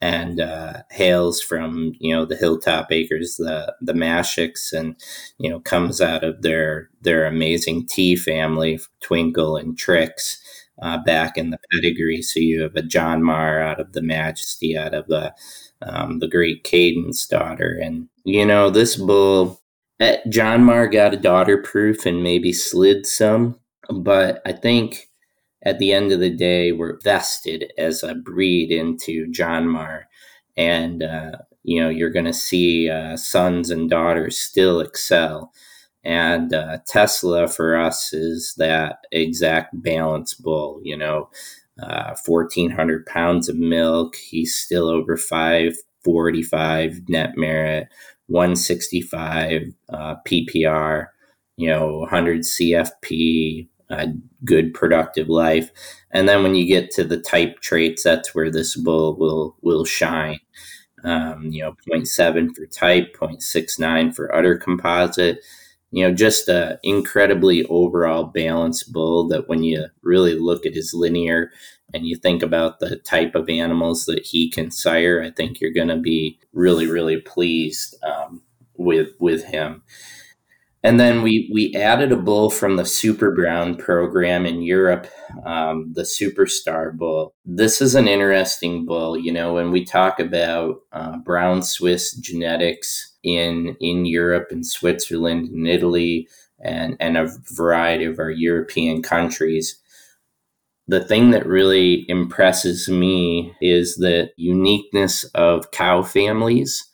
and 0.00 0.40
uh, 0.40 0.82
hails 0.90 1.40
from 1.42 1.92
you 1.98 2.14
know 2.14 2.24
the 2.24 2.36
Hilltop 2.36 2.92
Acres, 2.92 3.36
the 3.36 3.74
the 3.80 3.94
Mashicks, 3.94 4.72
and 4.72 4.96
you 5.38 5.50
know 5.50 5.60
comes 5.60 6.00
out 6.00 6.22
of 6.24 6.42
their 6.42 6.90
their 7.02 7.26
amazing 7.26 7.86
T 7.86 8.14
family, 8.16 8.78
Twinkle 9.02 9.56
and 9.56 9.76
Trix, 9.76 10.40
uh, 10.80 10.98
back 11.04 11.36
in 11.36 11.50
the 11.50 11.58
pedigree. 11.72 12.22
So 12.22 12.40
you 12.40 12.62
have 12.62 12.76
a 12.76 12.82
John 12.82 13.22
Mar 13.22 13.60
out 13.60 13.80
of 13.80 13.92
the 13.92 14.02
Majesty, 14.02 14.76
out 14.76 14.94
of 14.94 15.06
the 15.06 15.34
um, 15.82 16.18
the 16.18 16.28
great 16.28 16.64
Cadence 16.64 17.26
daughter, 17.26 17.78
and 17.80 18.08
you 18.24 18.44
know 18.44 18.70
this 18.70 18.96
bull. 18.96 19.60
Eh, 20.00 20.18
John 20.28 20.62
Mar 20.62 20.86
got 20.88 21.14
a 21.14 21.16
daughter 21.16 21.58
proof 21.58 22.06
and 22.06 22.22
maybe 22.22 22.52
slid 22.52 23.04
some, 23.06 23.58
but 23.90 24.40
I 24.46 24.52
think 24.52 25.08
at 25.62 25.78
the 25.78 25.92
end 25.92 26.12
of 26.12 26.20
the 26.20 26.30
day, 26.30 26.72
we're 26.72 27.00
vested 27.00 27.72
as 27.76 28.02
a 28.02 28.14
breed 28.14 28.70
into 28.70 29.30
John 29.30 29.68
Mar. 29.68 30.08
And, 30.56 31.02
uh, 31.02 31.32
you 31.64 31.80
know, 31.80 31.88
you're 31.88 32.10
going 32.10 32.24
to 32.26 32.32
see 32.32 32.88
uh, 32.88 33.16
sons 33.16 33.70
and 33.70 33.90
daughters 33.90 34.38
still 34.38 34.80
excel. 34.80 35.52
And 36.04 36.54
uh, 36.54 36.78
Tesla 36.86 37.48
for 37.48 37.76
us 37.76 38.12
is 38.12 38.54
that 38.56 39.00
exact 39.12 39.82
balance 39.82 40.34
bull, 40.34 40.80
you 40.82 40.96
know, 40.96 41.28
1,400 41.76 43.04
uh, 43.06 43.12
pounds 43.12 43.48
of 43.48 43.56
milk. 43.56 44.16
He's 44.16 44.54
still 44.54 44.88
over 44.88 45.16
545 45.16 47.08
net 47.08 47.36
merit, 47.36 47.88
165 48.26 49.62
uh, 49.88 50.14
PPR, 50.26 51.06
you 51.56 51.68
know, 51.68 51.98
100 51.98 52.40
CFP, 52.40 53.68
a 53.90 54.08
good 54.44 54.74
productive 54.74 55.28
life. 55.28 55.70
And 56.10 56.28
then 56.28 56.42
when 56.42 56.54
you 56.54 56.66
get 56.66 56.90
to 56.92 57.04
the 57.04 57.20
type 57.20 57.60
traits, 57.60 58.02
that's 58.02 58.34
where 58.34 58.50
this 58.50 58.76
bull 58.76 59.16
will 59.16 59.56
will 59.62 59.84
shine. 59.84 60.40
Um, 61.04 61.46
you 61.52 61.62
know, 61.62 61.76
0.7 61.88 62.54
for 62.56 62.66
type, 62.66 63.14
0.69 63.16 64.14
for 64.14 64.34
udder 64.34 64.56
composite. 64.58 65.38
You 65.90 66.06
know, 66.06 66.14
just 66.14 66.48
a 66.48 66.78
incredibly 66.82 67.64
overall 67.66 68.24
balanced 68.24 68.92
bull 68.92 69.26
that 69.28 69.48
when 69.48 69.62
you 69.62 69.86
really 70.02 70.38
look 70.38 70.66
at 70.66 70.74
his 70.74 70.92
linear 70.92 71.50
and 71.94 72.06
you 72.06 72.16
think 72.16 72.42
about 72.42 72.78
the 72.78 72.96
type 72.96 73.34
of 73.34 73.48
animals 73.48 74.04
that 74.04 74.26
he 74.26 74.50
can 74.50 74.70
sire, 74.70 75.22
I 75.22 75.30
think 75.30 75.60
you're 75.60 75.72
going 75.72 75.88
to 75.88 75.96
be 75.96 76.38
really, 76.52 76.86
really 76.86 77.20
pleased 77.20 77.96
um, 78.04 78.42
with 78.76 79.08
with 79.18 79.44
him. 79.44 79.82
And 80.84 81.00
then 81.00 81.22
we 81.22 81.50
we 81.52 81.74
added 81.74 82.12
a 82.12 82.16
bull 82.16 82.50
from 82.50 82.76
the 82.76 82.86
Super 82.86 83.34
Brown 83.34 83.76
program 83.76 84.46
in 84.46 84.62
Europe, 84.62 85.08
um, 85.44 85.92
the 85.94 86.02
Superstar 86.02 86.96
Bull. 86.96 87.34
This 87.44 87.80
is 87.82 87.96
an 87.96 88.06
interesting 88.06 88.86
bull. 88.86 89.18
You 89.18 89.32
know, 89.32 89.54
when 89.54 89.72
we 89.72 89.84
talk 89.84 90.20
about 90.20 90.76
uh, 90.92 91.18
brown 91.18 91.62
Swiss 91.62 92.14
genetics 92.14 93.16
in 93.22 93.76
in 93.80 94.06
Europe 94.06 94.48
and 94.50 94.66
Switzerland 94.66 95.48
and 95.48 95.66
Italy 95.66 96.28
and 96.60 96.96
and 97.00 97.16
a 97.16 97.30
variety 97.52 98.04
of 98.04 98.18
our 98.18 98.30
European 98.30 99.02
countries, 99.02 99.78
the 100.86 101.04
thing 101.04 101.30
that 101.30 101.46
really 101.46 102.06
impresses 102.08 102.88
me 102.88 103.54
is 103.60 103.96
the 103.96 104.30
uniqueness 104.36 105.24
of 105.34 105.70
cow 105.70 106.02
families 106.02 106.84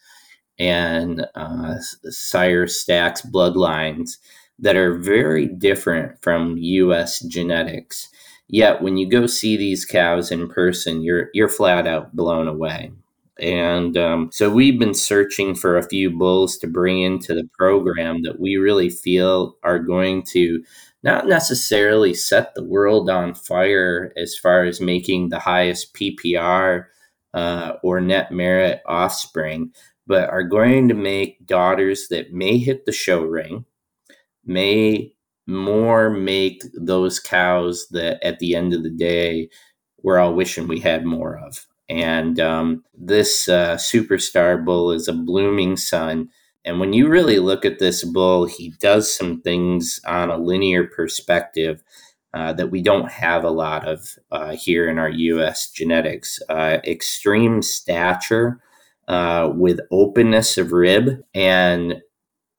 and 0.58 1.26
uh, 1.34 1.74
sire 2.10 2.66
stacks 2.66 3.22
bloodlines 3.22 4.18
that 4.58 4.76
are 4.76 4.94
very 4.94 5.46
different 5.46 6.22
from 6.22 6.56
U.S. 6.58 7.20
genetics. 7.20 8.08
Yet 8.48 8.82
when 8.82 8.96
you 8.96 9.08
go 9.08 9.26
see 9.26 9.56
these 9.56 9.84
cows 9.84 10.30
in 10.30 10.48
person, 10.48 11.02
you're 11.02 11.28
you're 11.32 11.48
flat 11.48 11.86
out 11.86 12.14
blown 12.14 12.46
away. 12.46 12.92
And 13.40 13.96
um, 13.96 14.30
so 14.32 14.48
we've 14.48 14.78
been 14.78 14.94
searching 14.94 15.54
for 15.54 15.76
a 15.76 15.88
few 15.88 16.10
bulls 16.10 16.56
to 16.58 16.68
bring 16.68 17.02
into 17.02 17.34
the 17.34 17.48
program 17.58 18.22
that 18.22 18.38
we 18.38 18.56
really 18.56 18.88
feel 18.88 19.56
are 19.64 19.80
going 19.80 20.22
to 20.24 20.62
not 21.02 21.26
necessarily 21.26 22.14
set 22.14 22.54
the 22.54 22.64
world 22.64 23.10
on 23.10 23.34
fire 23.34 24.12
as 24.16 24.36
far 24.36 24.64
as 24.64 24.80
making 24.80 25.28
the 25.28 25.40
highest 25.40 25.94
PPR 25.94 26.86
uh, 27.34 27.72
or 27.82 28.00
net 28.00 28.30
merit 28.30 28.80
offspring, 28.86 29.72
but 30.06 30.30
are 30.30 30.44
going 30.44 30.88
to 30.88 30.94
make 30.94 31.44
daughters 31.46 32.06
that 32.08 32.32
may 32.32 32.56
hit 32.56 32.86
the 32.86 32.92
show 32.92 33.22
ring, 33.22 33.64
may 34.44 35.12
more 35.46 36.08
make 36.08 36.62
those 36.74 37.18
cows 37.20 37.86
that 37.90 38.24
at 38.24 38.38
the 38.38 38.54
end 38.54 38.72
of 38.72 38.82
the 38.82 38.90
day 38.90 39.48
we're 40.02 40.18
all 40.18 40.34
wishing 40.34 40.68
we 40.68 40.80
had 40.80 41.04
more 41.04 41.36
of. 41.38 41.66
And 41.88 42.40
um, 42.40 42.84
this 42.94 43.48
uh, 43.48 43.76
superstar 43.76 44.64
bull 44.64 44.90
is 44.90 45.08
a 45.08 45.12
blooming 45.12 45.76
son. 45.76 46.30
And 46.64 46.80
when 46.80 46.92
you 46.92 47.08
really 47.08 47.38
look 47.38 47.64
at 47.64 47.78
this 47.78 48.04
bull, 48.04 48.46
he 48.46 48.72
does 48.80 49.14
some 49.14 49.42
things 49.42 50.00
on 50.06 50.30
a 50.30 50.38
linear 50.38 50.84
perspective 50.84 51.82
uh, 52.32 52.52
that 52.54 52.70
we 52.70 52.82
don't 52.82 53.10
have 53.10 53.44
a 53.44 53.50
lot 53.50 53.86
of 53.86 54.18
uh, 54.32 54.56
here 54.56 54.88
in 54.88 54.98
our 54.98 55.10
US 55.10 55.70
genetics. 55.70 56.40
Uh, 56.48 56.78
extreme 56.84 57.62
stature 57.62 58.60
uh, 59.06 59.52
with 59.54 59.80
openness 59.90 60.58
of 60.58 60.72
rib 60.72 61.22
and 61.34 62.02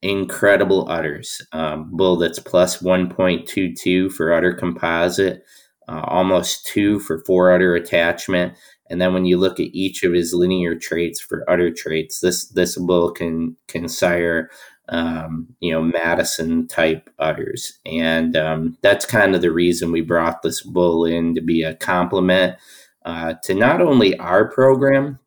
incredible 0.01 0.87
udders. 0.89 1.41
Um, 1.51 1.89
bull 1.91 2.17
that's 2.17 2.39
plus 2.39 2.77
1.22 2.77 4.11
for 4.11 4.31
udder 4.31 4.53
composite, 4.53 5.43
uh, 5.87 6.01
almost 6.05 6.65
two 6.67 6.99
for 6.99 7.19
fore 7.25 7.51
udder 7.51 7.75
attachment. 7.75 8.53
And 8.89 9.01
then 9.01 9.13
when 9.13 9.25
you 9.25 9.37
look 9.37 9.59
at 9.59 9.73
each 9.73 10.03
of 10.03 10.13
his 10.13 10.33
linear 10.33 10.75
traits 10.75 11.19
for 11.19 11.49
udder 11.49 11.71
traits, 11.71 12.19
this 12.19 12.47
this 12.49 12.77
bull 12.77 13.11
can 13.11 13.57
can 13.67 13.87
sire 13.87 14.49
um, 14.89 15.47
you 15.59 15.71
know 15.71 15.81
Madison 15.81 16.67
type 16.67 17.09
udders, 17.19 17.79
and 17.85 18.37
um, 18.37 18.77
that's 18.81 19.05
kind 19.05 19.35
of 19.35 19.41
the 19.41 19.51
reason 19.51 19.91
we 19.91 20.01
brought 20.01 20.41
this 20.43 20.61
bull 20.61 21.05
in 21.05 21.35
to 21.35 21.41
be 21.41 21.63
a 21.63 21.75
complement 21.75 22.57
uh, 23.05 23.33
to 23.43 23.53
not 23.53 23.81
only 23.81 24.17
our 24.19 24.51
program 24.51 25.19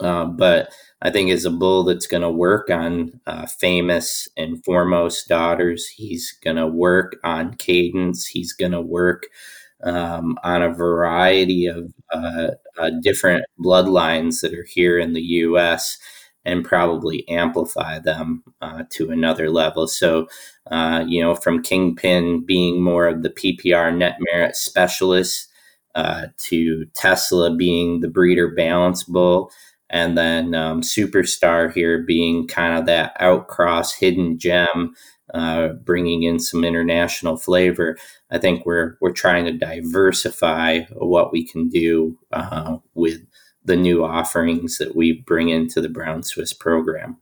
uh, 0.00 0.24
but 0.24 0.72
I 1.00 1.10
think 1.10 1.30
is 1.30 1.44
a 1.44 1.50
bull 1.50 1.84
that's 1.84 2.06
going 2.06 2.22
to 2.22 2.30
work 2.30 2.70
on 2.70 3.20
uh, 3.26 3.46
famous 3.46 4.28
and 4.36 4.62
foremost 4.64 5.28
daughters. 5.28 5.86
He's 5.88 6.36
going 6.42 6.56
to 6.56 6.66
work 6.66 7.16
on 7.24 7.54
cadence. 7.54 8.26
He's 8.26 8.52
going 8.52 8.72
to 8.72 8.80
work 8.80 9.24
um, 9.84 10.38
on 10.44 10.62
a 10.62 10.72
variety 10.72 11.66
of 11.66 11.92
uh, 12.12 12.48
uh, 12.78 12.90
different 13.02 13.44
bloodlines 13.58 14.40
that 14.40 14.54
are 14.54 14.66
here 14.68 14.98
in 14.98 15.12
the 15.12 15.22
U.S. 15.22 15.98
and 16.44 16.64
probably 16.64 17.26
amplify 17.28 17.98
them 17.98 18.42
uh, 18.60 18.84
to 18.90 19.10
another 19.10 19.50
level. 19.50 19.86
So, 19.86 20.28
you 21.06 21.22
know, 21.22 21.34
from 21.34 21.62
Kingpin 21.62 22.44
being 22.44 22.82
more 22.82 23.06
of 23.06 23.22
the 23.22 23.30
PPR 23.30 23.96
net 23.96 24.16
merit 24.32 24.56
specialist 24.56 25.48
to 25.94 26.86
Tesla 26.94 27.54
being 27.54 28.00
the 28.00 28.08
breeder 28.08 28.54
balance 28.54 29.04
bull 29.04 29.50
and 29.92 30.16
then 30.16 30.54
um, 30.54 30.80
Superstar 30.80 31.72
here 31.72 32.02
being 32.02 32.48
kind 32.48 32.78
of 32.78 32.86
that 32.86 33.14
outcross 33.20 33.94
hidden 33.94 34.38
gem, 34.38 34.94
uh, 35.32 35.68
bringing 35.68 36.22
in 36.22 36.38
some 36.38 36.64
international 36.64 37.36
flavor. 37.36 37.96
I 38.30 38.38
think 38.38 38.66
we're 38.66 38.96
we're 39.00 39.12
trying 39.12 39.44
to 39.46 39.52
diversify 39.52 40.80
what 40.92 41.32
we 41.32 41.46
can 41.46 41.68
do 41.68 42.18
uh, 42.32 42.78
with 42.94 43.20
the 43.64 43.76
new 43.76 44.04
offerings 44.04 44.78
that 44.78 44.96
we 44.96 45.12
bring 45.12 45.48
into 45.48 45.80
the 45.80 45.88
Brown 45.88 46.22
Swiss 46.22 46.52
program. 46.52 47.18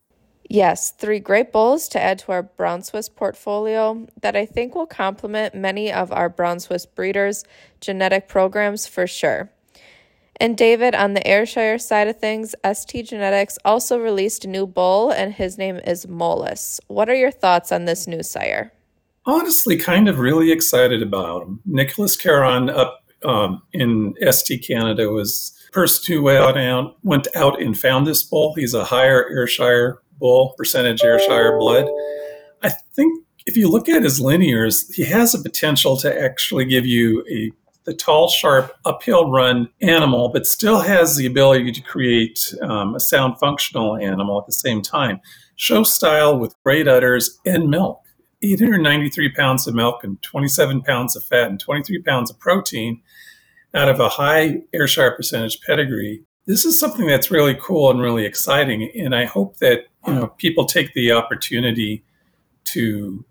Yes, 0.49 0.91
three 0.91 1.21
great 1.21 1.53
bulls 1.53 1.89
to 1.91 2.03
add 2.03 2.19
to 2.21 2.33
our 2.33 2.43
Brown 2.43 2.83
Swiss 2.83 3.09
portfolio 3.09 4.09
that 4.21 4.35
I 4.35 4.47
think 4.47 4.75
will 4.75 4.87
complement 4.87 5.55
many 5.55 5.93
of 5.93 6.11
our 6.11 6.29
Brown 6.29 6.59
Swiss 6.59 6.87
breeders' 6.87 7.45
genetic 7.81 8.27
programs 8.27 8.87
for 8.89 9.07
sure. 9.07 9.53
And 10.41 10.57
David, 10.57 10.95
on 10.95 11.13
the 11.13 11.27
Ayrshire 11.27 11.79
side 11.79 12.09
of 12.09 12.19
things, 12.19 12.55
ST 12.73 13.07
Genetics 13.07 13.59
also 13.63 13.99
released 13.99 14.47
a 14.47 14.49
new 14.49 14.67
bull, 14.67 15.11
and 15.11 15.35
his 15.35 15.59
name 15.59 15.77
is 15.87 16.07
Molus. 16.07 16.81
What 16.87 17.11
are 17.11 17.15
your 17.15 17.31
thoughts 17.31 17.71
on 17.71 17.85
this 17.85 18.07
new 18.07 18.23
sire? 18.23 18.73
Honestly, 19.27 19.77
kind 19.77 20.09
of 20.09 20.19
really 20.19 20.51
excited 20.51 21.03
about 21.03 21.43
him. 21.43 21.61
Nicholas 21.67 22.17
Caron 22.17 22.71
up 22.71 23.05
um, 23.23 23.61
in 23.75 24.15
ST 24.31 24.67
Canada 24.67 25.11
was 25.11 25.53
first 25.75 26.07
who 26.07 26.23
went 26.23 26.57
out, 26.57 26.97
went 27.03 27.29
out 27.37 27.61
and 27.61 27.79
found 27.79 28.07
this 28.07 28.23
bull. 28.23 28.55
He's 28.55 28.73
a 28.73 28.85
higher 28.85 29.29
Ayrshire 29.29 30.01
bull, 30.19 30.55
percentage 30.57 31.03
Ayrshire 31.05 31.59
blood. 31.59 31.85
I 32.63 32.71
think 32.95 33.27
if 33.47 33.59
you 33.59 33.69
look 33.69 33.91
at 33.91 34.03
his 34.03 34.21
linears, 34.21 34.91
he 34.95 35.05
has 35.05 35.35
a 35.35 35.43
potential 35.43 35.97
to 35.99 36.23
actually 36.23 36.65
give 36.65 36.87
you 36.87 37.25
a 37.31 37.53
the 37.85 37.95
tall, 37.95 38.29
sharp, 38.29 38.77
uphill 38.85 39.31
run 39.31 39.69
animal, 39.81 40.29
but 40.29 40.47
still 40.47 40.81
has 40.81 41.17
the 41.17 41.27
ability 41.27 41.73
to 41.73 41.81
create 41.81 42.55
um, 42.63 42.95
a 42.95 43.01
sound 43.01 43.39
functional 43.39 43.97
animal 43.97 44.39
at 44.39 44.47
the 44.47 44.53
same 44.53 44.83
time. 44.83 45.21
Show 45.57 45.83
style 45.83 46.39
with 46.39 46.55
great 46.65 46.87
udders 46.87 47.39
and 47.45 47.69
milk. 47.69 48.03
893 48.43 49.33
pounds 49.33 49.67
of 49.67 49.75
milk 49.75 50.03
and 50.03 50.21
27 50.23 50.83
pounds 50.83 51.15
of 51.15 51.25
fat 51.25 51.51
and 51.51 51.61
23 51.61 52.03
pounds 52.03 52.31
of 52.31 52.39
protein 52.39 53.03
out 53.75 53.89
of 53.89 54.01
a 54.01 54.09
high 54.09 54.63
Ayrshire 54.73 55.13
percentage 55.13 55.61
pedigree. 55.61 56.25
this 56.47 56.65
is 56.65 56.79
something 56.79 57.07
that's 57.07 57.31
really 57.31 57.55
cool 57.55 57.91
and 57.91 58.01
really 58.01 58.25
exciting. 58.25 58.91
And 58.97 59.15
I 59.15 59.25
hope 59.27 59.59
that 59.59 59.87
you 60.07 60.15
know 60.15 60.29
people 60.39 60.65
take 60.65 60.95
the 60.95 61.13
opportunity 61.13 62.03
to 62.65 63.25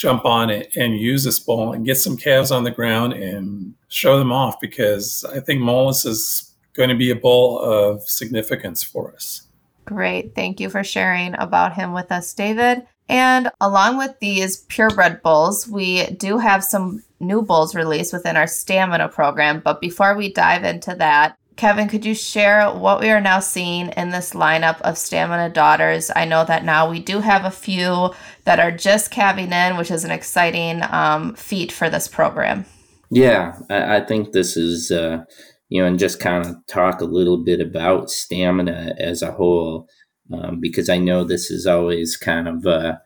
jump 0.00 0.24
on 0.24 0.48
it 0.48 0.74
and 0.76 0.98
use 0.98 1.24
this 1.24 1.38
bull 1.38 1.74
and 1.74 1.84
get 1.84 1.96
some 1.96 2.16
calves 2.16 2.50
on 2.50 2.64
the 2.64 2.70
ground 2.70 3.12
and 3.12 3.74
show 3.88 4.18
them 4.18 4.32
off 4.32 4.58
because 4.58 5.26
I 5.30 5.40
think 5.40 5.60
Mollis 5.60 6.06
is 6.06 6.54
going 6.72 6.88
to 6.88 6.94
be 6.94 7.10
a 7.10 7.16
bull 7.16 7.58
of 7.58 8.02
significance 8.08 8.82
for 8.82 9.12
us. 9.12 9.42
Great. 9.84 10.34
Thank 10.34 10.58
you 10.58 10.70
for 10.70 10.82
sharing 10.82 11.34
about 11.34 11.74
him 11.74 11.92
with 11.92 12.10
us, 12.10 12.32
David. 12.32 12.86
And 13.10 13.50
along 13.60 13.98
with 13.98 14.18
these 14.20 14.58
purebred 14.68 15.20
bulls, 15.20 15.68
we 15.68 16.06
do 16.12 16.38
have 16.38 16.64
some 16.64 17.02
new 17.18 17.42
bulls 17.42 17.74
released 17.74 18.14
within 18.14 18.36
our 18.36 18.46
stamina 18.46 19.08
program. 19.08 19.60
But 19.60 19.82
before 19.82 20.16
we 20.16 20.32
dive 20.32 20.64
into 20.64 20.94
that, 20.94 21.36
Kevin, 21.60 21.88
could 21.88 22.06
you 22.06 22.14
share 22.14 22.72
what 22.72 23.00
we 23.00 23.10
are 23.10 23.20
now 23.20 23.38
seeing 23.38 23.90
in 23.90 24.08
this 24.08 24.32
lineup 24.32 24.80
of 24.80 24.96
stamina 24.96 25.50
daughters? 25.50 26.10
I 26.16 26.24
know 26.24 26.42
that 26.46 26.64
now 26.64 26.88
we 26.88 27.00
do 27.00 27.20
have 27.20 27.44
a 27.44 27.50
few 27.50 28.14
that 28.44 28.58
are 28.58 28.72
just 28.72 29.10
calving 29.10 29.52
in, 29.52 29.76
which 29.76 29.90
is 29.90 30.02
an 30.02 30.10
exciting 30.10 30.80
um, 30.88 31.34
feat 31.34 31.70
for 31.70 31.90
this 31.90 32.08
program. 32.08 32.64
Yeah, 33.10 33.58
I, 33.68 33.96
I 33.96 34.00
think 34.06 34.32
this 34.32 34.56
is, 34.56 34.90
uh, 34.90 35.24
you 35.68 35.82
know, 35.82 35.86
and 35.86 35.98
just 35.98 36.18
kind 36.18 36.46
of 36.46 36.56
talk 36.66 37.02
a 37.02 37.04
little 37.04 37.44
bit 37.44 37.60
about 37.60 38.10
stamina 38.10 38.94
as 38.96 39.20
a 39.20 39.32
whole 39.32 39.86
um, 40.32 40.60
because 40.60 40.88
I 40.88 40.96
know 40.96 41.24
this 41.24 41.50
is 41.50 41.66
always 41.66 42.16
kind 42.16 42.48
of 42.48 42.64
uh, 42.64 42.96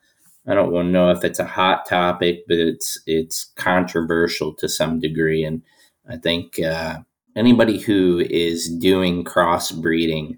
I 0.46 0.54
don't 0.54 0.70
want 0.70 0.86
to 0.86 0.92
know 0.92 1.10
if 1.10 1.24
it's 1.24 1.40
a 1.40 1.44
hot 1.44 1.86
topic, 1.88 2.44
but 2.46 2.58
it's 2.58 3.00
it's 3.04 3.46
controversial 3.56 4.54
to 4.58 4.68
some 4.68 5.00
degree, 5.00 5.42
and 5.42 5.62
I 6.08 6.18
think 6.18 6.60
uh, 6.60 6.98
anybody 7.36 7.78
who 7.78 8.24
is 8.30 8.68
doing 8.68 9.24
crossbreeding 9.24 10.36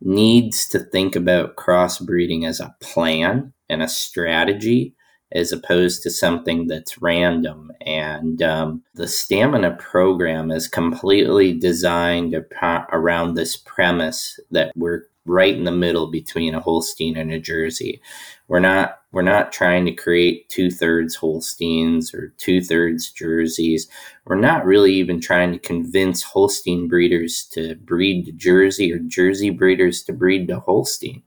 needs 0.00 0.68
to 0.68 0.78
think 0.78 1.16
about 1.16 1.56
crossbreeding 1.56 2.46
as 2.46 2.60
a 2.60 2.74
plan 2.80 3.52
and 3.68 3.82
a 3.82 3.88
strategy 3.88 4.94
as 5.32 5.50
opposed 5.50 6.02
to 6.02 6.10
something 6.10 6.68
that's 6.68 7.02
random. 7.02 7.72
And 7.84 8.40
um, 8.40 8.82
the 8.94 9.08
stamina 9.08 9.76
program 9.80 10.50
is 10.50 10.68
completely 10.68 11.52
designed 11.52 12.36
around 12.62 13.34
this 13.34 13.56
premise 13.56 14.38
that 14.52 14.72
we're 14.76 15.02
right 15.26 15.54
in 15.54 15.64
the 15.64 15.72
middle 15.72 16.06
between 16.10 16.54
a 16.54 16.60
Holstein 16.60 17.16
and 17.16 17.32
a 17.32 17.40
Jersey. 17.40 18.00
We're 18.46 18.60
not 18.60 18.98
we're 19.14 19.22
not 19.22 19.52
trying 19.52 19.84
to 19.86 19.92
create 19.92 20.48
two 20.48 20.70
thirds 20.70 21.14
Holsteins 21.14 22.12
or 22.12 22.34
two 22.36 22.60
thirds 22.60 23.10
Jerseys. 23.10 23.88
We're 24.26 24.36
not 24.36 24.64
really 24.64 24.92
even 24.94 25.20
trying 25.20 25.52
to 25.52 25.58
convince 25.58 26.22
Holstein 26.22 26.88
breeders 26.88 27.44
to 27.52 27.76
breed 27.76 28.26
to 28.26 28.32
Jersey 28.32 28.92
or 28.92 28.98
Jersey 28.98 29.50
breeders 29.50 30.02
to 30.04 30.12
breed 30.12 30.48
to 30.48 30.60
Holstein. 30.60 31.22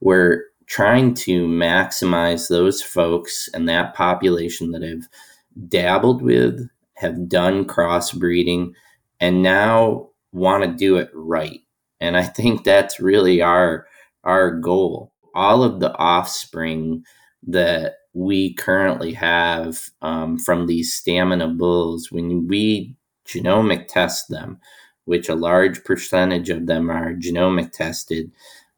We're 0.00 0.44
trying 0.66 1.14
to 1.14 1.46
maximize 1.46 2.48
those 2.48 2.82
folks 2.82 3.48
and 3.54 3.68
that 3.68 3.94
population 3.94 4.72
that 4.72 4.82
have 4.82 5.02
dabbled 5.68 6.22
with, 6.22 6.68
have 6.94 7.28
done 7.28 7.66
crossbreeding, 7.66 8.72
and 9.20 9.42
now 9.42 10.08
want 10.32 10.64
to 10.64 10.72
do 10.72 10.96
it 10.96 11.10
right 11.14 11.60
and 12.00 12.16
I 12.16 12.22
think 12.22 12.64
that's 12.64 13.00
really 13.00 13.42
our 13.42 13.86
our 14.24 14.50
goal. 14.50 15.12
All 15.34 15.62
of 15.62 15.80
the 15.80 15.94
offspring 15.96 17.04
that 17.46 17.96
we 18.12 18.54
currently 18.54 19.12
have 19.12 19.90
um, 20.02 20.38
from 20.38 20.66
these 20.66 20.94
stamina 20.94 21.48
bulls, 21.48 22.10
when 22.10 22.48
we 22.48 22.96
genomic 23.26 23.88
test 23.88 24.28
them, 24.28 24.58
which 25.04 25.28
a 25.28 25.34
large 25.34 25.84
percentage 25.84 26.50
of 26.50 26.66
them 26.66 26.90
are 26.90 27.12
genomic 27.12 27.72
tested, 27.72 28.30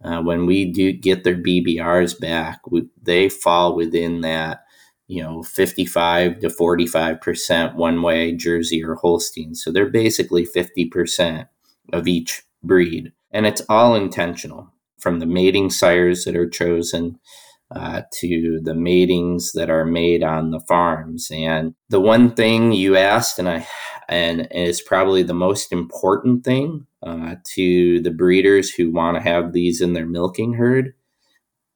uh, 0.02 0.20
when 0.20 0.46
we 0.46 0.64
do 0.64 0.92
get 0.92 1.24
their 1.24 1.36
BBRs 1.36 2.18
back, 2.18 2.60
we, 2.70 2.86
they 3.02 3.28
fall 3.28 3.74
within 3.74 4.20
that, 4.20 4.64
you 5.08 5.22
know, 5.22 5.42
55 5.42 6.40
to 6.40 6.48
45% 6.48 7.74
one 7.74 8.02
way 8.02 8.32
Jersey 8.32 8.84
or 8.84 8.94
Holstein. 8.94 9.54
So 9.54 9.72
they're 9.72 9.90
basically 9.90 10.46
50% 10.46 11.48
of 11.92 12.06
each 12.06 12.42
breed. 12.62 13.12
And 13.32 13.46
it's 13.46 13.62
all 13.68 13.94
intentional 13.94 14.72
from 14.98 15.18
the 15.18 15.26
mating 15.26 15.70
sires 15.70 16.24
that 16.24 16.36
are 16.36 16.48
chosen 16.48 17.18
uh, 17.74 18.02
to 18.14 18.60
the 18.62 18.74
matings 18.74 19.52
that 19.52 19.68
are 19.68 19.84
made 19.84 20.22
on 20.22 20.50
the 20.50 20.60
farms. 20.60 21.30
And 21.30 21.74
the 21.90 22.00
one 22.00 22.34
thing 22.34 22.72
you 22.72 22.96
asked, 22.96 23.38
and 23.38 23.48
I 23.48 23.66
and 24.08 24.48
is 24.52 24.80
probably 24.80 25.22
the 25.22 25.34
most 25.34 25.70
important 25.70 26.44
thing 26.44 26.86
uh, 27.02 27.34
to 27.54 28.00
the 28.00 28.10
breeders 28.10 28.70
who 28.70 28.90
want 28.90 29.16
to 29.16 29.22
have 29.22 29.52
these 29.52 29.82
in 29.82 29.92
their 29.92 30.06
milking 30.06 30.54
herd, 30.54 30.94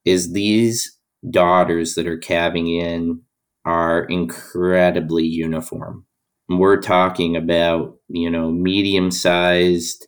is 0.03 0.33
these 0.33 0.97
daughters 1.29 1.93
that 1.95 2.07
are 2.07 2.17
calving 2.17 2.67
in 2.67 3.21
are 3.65 4.03
incredibly 4.05 5.23
uniform. 5.23 6.05
We're 6.49 6.81
talking 6.81 7.35
about 7.37 7.97
you 8.09 8.29
know 8.29 8.51
medium 8.51 9.11
sized 9.11 10.07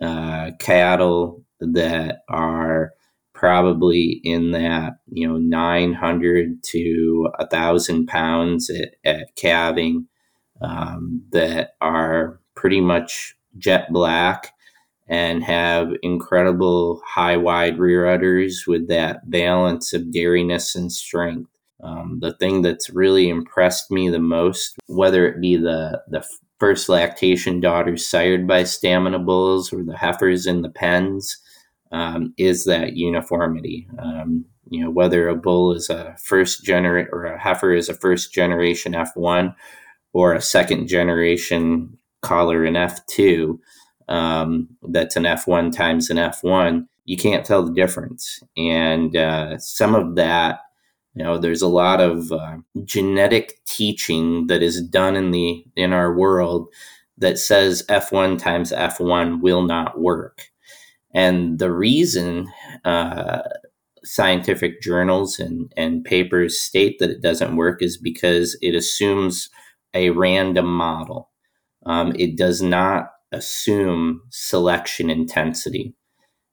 uh, 0.00 0.50
cattle 0.58 1.42
that 1.60 2.18
are 2.28 2.92
probably 3.42 4.20
in 4.22 4.52
that 4.52 4.92
you 5.10 5.26
know 5.26 5.36
900 5.36 6.62
to 6.62 7.28
a 7.40 7.46
thousand 7.48 8.06
pounds 8.06 8.70
at, 8.70 8.94
at 9.04 9.34
calving 9.34 10.06
um, 10.60 11.20
that 11.32 11.70
are 11.80 12.38
pretty 12.54 12.80
much 12.80 13.34
jet 13.58 13.92
black 13.92 14.52
and 15.08 15.42
have 15.42 15.90
incredible 16.04 17.02
high 17.04 17.36
wide 17.36 17.80
rear 17.80 18.06
udders 18.06 18.64
with 18.68 18.86
that 18.86 19.28
balance 19.28 19.92
of 19.92 20.12
dairiness 20.12 20.76
and 20.76 20.92
strength. 20.92 21.50
Um, 21.82 22.20
the 22.20 22.34
thing 22.34 22.62
that's 22.62 22.90
really 22.90 23.28
impressed 23.28 23.90
me 23.90 24.08
the 24.08 24.20
most 24.20 24.76
whether 24.86 25.26
it 25.26 25.40
be 25.40 25.56
the 25.56 26.00
the 26.06 26.24
first 26.60 26.88
lactation 26.88 27.58
daughters 27.58 28.08
sired 28.08 28.46
by 28.46 28.62
stamina 28.62 29.18
bulls 29.18 29.72
or 29.72 29.82
the 29.82 29.96
heifers 29.96 30.46
in 30.46 30.62
the 30.62 30.70
pens 30.70 31.41
um, 31.92 32.34
is 32.36 32.64
that 32.64 32.96
uniformity. 32.96 33.88
Um, 33.98 34.44
you 34.70 34.82
know, 34.82 34.90
whether 34.90 35.28
a 35.28 35.36
bull 35.36 35.72
is 35.74 35.90
a 35.90 36.16
first 36.24 36.64
generation 36.64 37.10
or 37.12 37.24
a 37.24 37.38
heifer 37.38 37.74
is 37.74 37.88
a 37.88 37.94
first 37.94 38.32
generation 38.32 38.92
F1 38.92 39.54
or 40.12 40.34
a 40.34 40.40
second 40.40 40.88
generation 40.88 41.96
collar 42.22 42.64
in 42.64 42.74
F2, 42.74 43.58
um, 44.08 44.68
that's 44.88 45.16
an 45.16 45.24
F1 45.24 45.74
times 45.74 46.10
an 46.10 46.16
F1, 46.16 46.86
you 47.04 47.16
can't 47.16 47.44
tell 47.44 47.62
the 47.62 47.72
difference. 47.72 48.40
And 48.56 49.16
uh, 49.16 49.58
some 49.58 49.94
of 49.94 50.14
that 50.16 50.60
you 51.14 51.22
know, 51.22 51.38
there's 51.38 51.62
a 51.62 51.68
lot 51.68 52.00
of 52.00 52.32
uh, 52.32 52.56
genetic 52.84 53.60
teaching 53.66 54.46
that 54.46 54.62
is 54.62 54.80
done 54.80 55.14
in 55.14 55.30
the 55.30 55.64
in 55.76 55.92
our 55.92 56.14
world 56.14 56.68
that 57.18 57.38
says 57.38 57.84
F1 57.88 58.38
times 58.38 58.72
F1 58.72 59.42
will 59.42 59.62
not 59.62 60.00
work. 60.00 60.51
And 61.14 61.58
the 61.58 61.72
reason 61.72 62.48
uh, 62.84 63.42
scientific 64.04 64.80
journals 64.82 65.38
and, 65.38 65.72
and 65.76 66.04
papers 66.04 66.60
state 66.60 66.98
that 66.98 67.10
it 67.10 67.22
doesn't 67.22 67.56
work 67.56 67.82
is 67.82 67.98
because 67.98 68.56
it 68.62 68.74
assumes 68.74 69.50
a 69.94 70.10
random 70.10 70.66
model. 70.66 71.30
Um, 71.86 72.14
it 72.18 72.36
does 72.36 72.62
not 72.62 73.10
assume 73.32 74.22
selection 74.30 75.10
intensity 75.10 75.94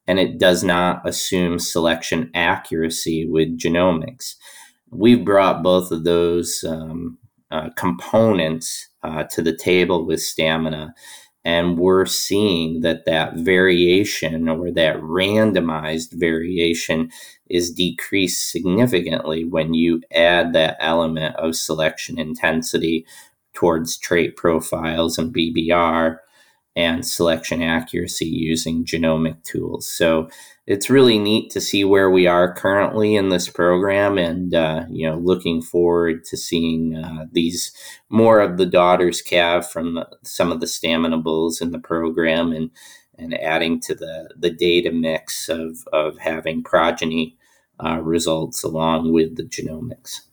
and 0.07 0.19
it 0.19 0.39
does 0.39 0.63
not 0.63 1.07
assume 1.07 1.59
selection 1.59 2.31
accuracy 2.33 3.27
with 3.27 3.59
genomics. 3.59 4.35
We've 4.89 5.23
brought 5.23 5.61
both 5.61 5.91
of 5.91 6.03
those 6.03 6.63
um, 6.67 7.19
uh, 7.51 7.69
components 7.75 8.89
uh, 9.03 9.25
to 9.25 9.41
the 9.43 9.55
table 9.55 10.05
with 10.05 10.21
stamina, 10.21 10.95
and 11.45 11.77
we're 11.77 12.05
seeing 12.05 12.81
that 12.81 13.05
that 13.05 13.35
variation 13.35 14.49
or 14.49 14.71
that 14.71 14.97
randomized 14.97 16.11
variation 16.13 17.09
is 17.49 17.71
decreased 17.71 18.51
significantly 18.51 19.45
when 19.45 19.73
you 19.73 20.01
add 20.13 20.53
that 20.53 20.77
element 20.79 21.35
of 21.37 21.55
selection 21.55 22.19
intensity 22.19 23.05
towards 23.53 23.97
trait 23.97 24.35
profiles 24.35 25.17
and 25.17 25.33
BBR 25.33 26.17
and 26.79 27.05
selection 27.05 27.61
accuracy 27.61 28.25
using 28.25 28.85
genomic 28.85 29.43
tools. 29.43 29.85
So 29.85 30.29
it's 30.65 30.89
really 30.89 31.19
neat 31.19 31.51
to 31.51 31.59
see 31.59 31.83
where 31.83 32.09
we 32.09 32.25
are 32.25 32.53
currently 32.53 33.15
in 33.15 33.29
this 33.29 33.49
program, 33.49 34.17
and 34.17 34.53
uh, 34.53 34.85
you 34.89 35.09
know, 35.09 35.17
looking 35.17 35.61
forward 35.61 36.23
to 36.25 36.37
seeing 36.37 36.95
uh, 36.95 37.25
these 37.33 37.73
more 38.09 38.39
of 38.39 38.57
the 38.57 38.65
daughters 38.65 39.21
calve 39.21 39.69
from 39.69 39.95
the, 39.95 40.07
some 40.23 40.53
of 40.53 40.61
the 40.61 40.67
stamina 40.67 41.17
bulls 41.17 41.59
in 41.59 41.71
the 41.71 41.79
program, 41.79 42.53
and 42.53 42.71
and 43.17 43.33
adding 43.41 43.81
to 43.81 43.93
the 43.93 44.33
the 44.37 44.51
data 44.51 44.91
mix 44.91 45.49
of 45.49 45.83
of 45.91 46.17
having 46.19 46.63
progeny 46.63 47.35
uh, 47.83 47.99
results 48.01 48.63
along 48.63 49.11
with 49.11 49.35
the 49.35 49.43
genomics. 49.43 50.28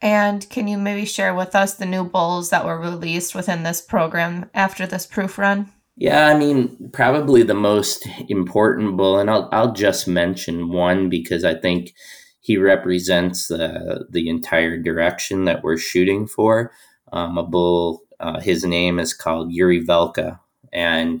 And 0.00 0.48
can 0.48 0.68
you 0.68 0.78
maybe 0.78 1.04
share 1.04 1.34
with 1.34 1.56
us 1.56 1.74
the 1.74 1.86
new 1.86 2.04
bulls 2.04 2.50
that 2.50 2.64
were 2.64 2.78
released 2.78 3.34
within 3.34 3.64
this 3.64 3.80
program 3.80 4.48
after 4.54 4.86
this 4.86 5.06
proof 5.06 5.38
run? 5.38 5.72
Yeah, 5.96 6.28
I 6.28 6.38
mean, 6.38 6.90
probably 6.92 7.42
the 7.42 7.54
most 7.54 8.08
important 8.28 8.96
bull, 8.96 9.18
and 9.18 9.28
I'll 9.28 9.48
I'll 9.50 9.72
just 9.72 10.06
mention 10.06 10.68
one 10.68 11.08
because 11.08 11.44
I 11.44 11.54
think 11.54 11.92
he 12.40 12.56
represents 12.56 13.48
the 13.48 14.06
the 14.08 14.28
entire 14.28 14.80
direction 14.80 15.44
that 15.46 15.64
we're 15.64 15.76
shooting 15.76 16.28
for. 16.28 16.70
Um, 17.12 17.36
a 17.36 17.42
bull, 17.42 18.02
uh, 18.20 18.38
his 18.38 18.64
name 18.64 19.00
is 19.00 19.12
called 19.12 19.52
Yuri 19.52 19.84
Velka, 19.84 20.38
and 20.72 21.20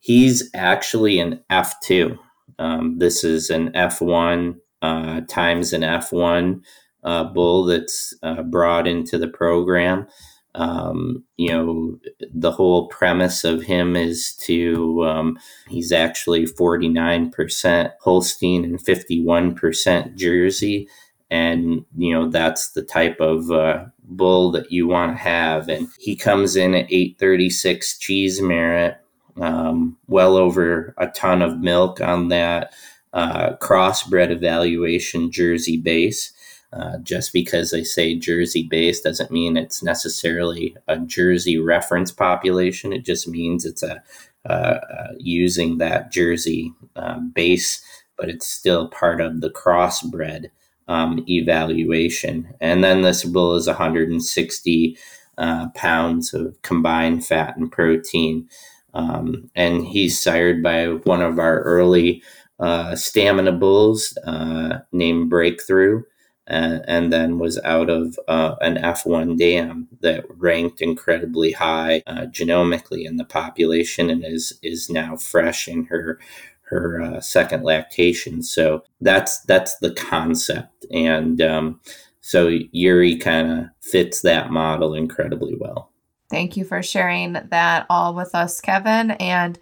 he's 0.00 0.50
actually 0.52 1.20
an 1.20 1.44
F 1.48 1.80
two. 1.80 2.18
Um, 2.58 2.98
this 2.98 3.22
is 3.22 3.50
an 3.50 3.70
F 3.76 4.00
one 4.00 4.56
uh, 4.82 5.20
times 5.28 5.72
an 5.72 5.84
F 5.84 6.12
one 6.12 6.62
uh, 7.04 7.24
bull 7.24 7.64
that's 7.64 8.14
uh, 8.22 8.42
brought 8.42 8.86
into 8.86 9.18
the 9.18 9.28
program. 9.28 10.06
Um, 10.54 11.24
you 11.36 11.50
know, 11.50 12.00
the 12.34 12.50
whole 12.50 12.88
premise 12.88 13.44
of 13.44 13.62
him 13.62 13.94
is 13.94 14.34
to, 14.42 15.04
um, 15.04 15.38
he's 15.68 15.92
actually 15.92 16.46
49% 16.46 17.92
Holstein 18.00 18.64
and 18.64 18.78
51% 18.78 20.16
Jersey. 20.16 20.88
And, 21.30 21.84
you 21.96 22.14
know, 22.14 22.28
that's 22.28 22.70
the 22.70 22.82
type 22.82 23.20
of 23.20 23.50
uh, 23.50 23.84
bull 24.02 24.50
that 24.52 24.72
you 24.72 24.88
want 24.88 25.12
to 25.12 25.22
have. 25.22 25.68
And 25.68 25.88
he 26.00 26.16
comes 26.16 26.56
in 26.56 26.74
at 26.74 26.90
836 26.90 27.98
cheese 27.98 28.40
merit, 28.40 28.96
um, 29.40 29.96
well 30.08 30.36
over 30.36 30.94
a 30.98 31.06
ton 31.08 31.42
of 31.42 31.60
milk 31.60 32.00
on 32.00 32.28
that 32.28 32.72
uh, 33.12 33.56
crossbred 33.56 34.30
evaluation 34.30 35.30
Jersey 35.30 35.76
base. 35.76 36.32
Uh, 36.70 36.98
just 36.98 37.32
because 37.32 37.70
they 37.70 37.82
say 37.82 38.14
Jersey 38.14 38.62
based 38.62 39.04
doesn't 39.04 39.30
mean 39.30 39.56
it's 39.56 39.82
necessarily 39.82 40.76
a 40.86 40.98
Jersey 40.98 41.58
reference 41.58 42.12
population. 42.12 42.92
It 42.92 43.06
just 43.06 43.26
means 43.26 43.64
it's 43.64 43.82
a 43.82 44.02
uh, 44.44 44.78
using 45.18 45.78
that 45.78 46.10
Jersey 46.10 46.72
um, 46.96 47.30
base, 47.30 47.82
but 48.16 48.28
it's 48.28 48.46
still 48.46 48.88
part 48.88 49.20
of 49.20 49.40
the 49.40 49.50
crossbred 49.50 50.50
um, 50.88 51.24
evaluation. 51.28 52.54
And 52.60 52.82
then 52.82 53.02
this 53.02 53.24
bull 53.24 53.56
is 53.56 53.66
160 53.66 54.98
uh, 55.36 55.68
pounds 55.74 56.32
of 56.34 56.60
combined 56.62 57.26
fat 57.26 57.56
and 57.56 57.70
protein. 57.70 58.48
Um, 58.94 59.50
and 59.54 59.86
he's 59.86 60.20
sired 60.20 60.62
by 60.62 60.86
one 60.86 61.20
of 61.20 61.38
our 61.38 61.60
early 61.60 62.22
uh, 62.58 62.96
stamina 62.96 63.52
bulls 63.52 64.16
uh, 64.24 64.78
named 64.92 65.30
Breakthrough 65.30 66.02
and, 66.48 66.84
and 66.88 67.12
then 67.12 67.38
was 67.38 67.60
out 67.62 67.88
of 67.90 68.18
uh, 68.26 68.56
an 68.60 68.76
F1 68.76 69.38
dam 69.38 69.86
that 70.00 70.24
ranked 70.28 70.80
incredibly 70.80 71.52
high 71.52 72.02
uh, 72.06 72.22
genomically 72.22 73.04
in 73.04 73.16
the 73.16 73.24
population 73.24 74.10
and 74.10 74.24
is 74.24 74.58
is 74.62 74.90
now 74.90 75.16
fresh 75.16 75.68
in 75.68 75.84
her 75.84 76.18
her 76.62 77.00
uh, 77.00 77.20
second 77.20 77.62
lactation. 77.62 78.42
So 78.42 78.82
that's 79.00 79.40
that's 79.42 79.78
the 79.78 79.92
concept, 79.92 80.86
and 80.90 81.40
um, 81.40 81.80
so 82.20 82.48
Yuri 82.72 83.16
kind 83.16 83.50
of 83.50 83.64
fits 83.80 84.22
that 84.22 84.50
model 84.50 84.94
incredibly 84.94 85.54
well. 85.54 85.92
Thank 86.30 86.56
you 86.56 86.64
for 86.64 86.82
sharing 86.82 87.32
that 87.32 87.86
all 87.88 88.14
with 88.14 88.34
us, 88.34 88.60
Kevin. 88.60 89.12
And 89.12 89.58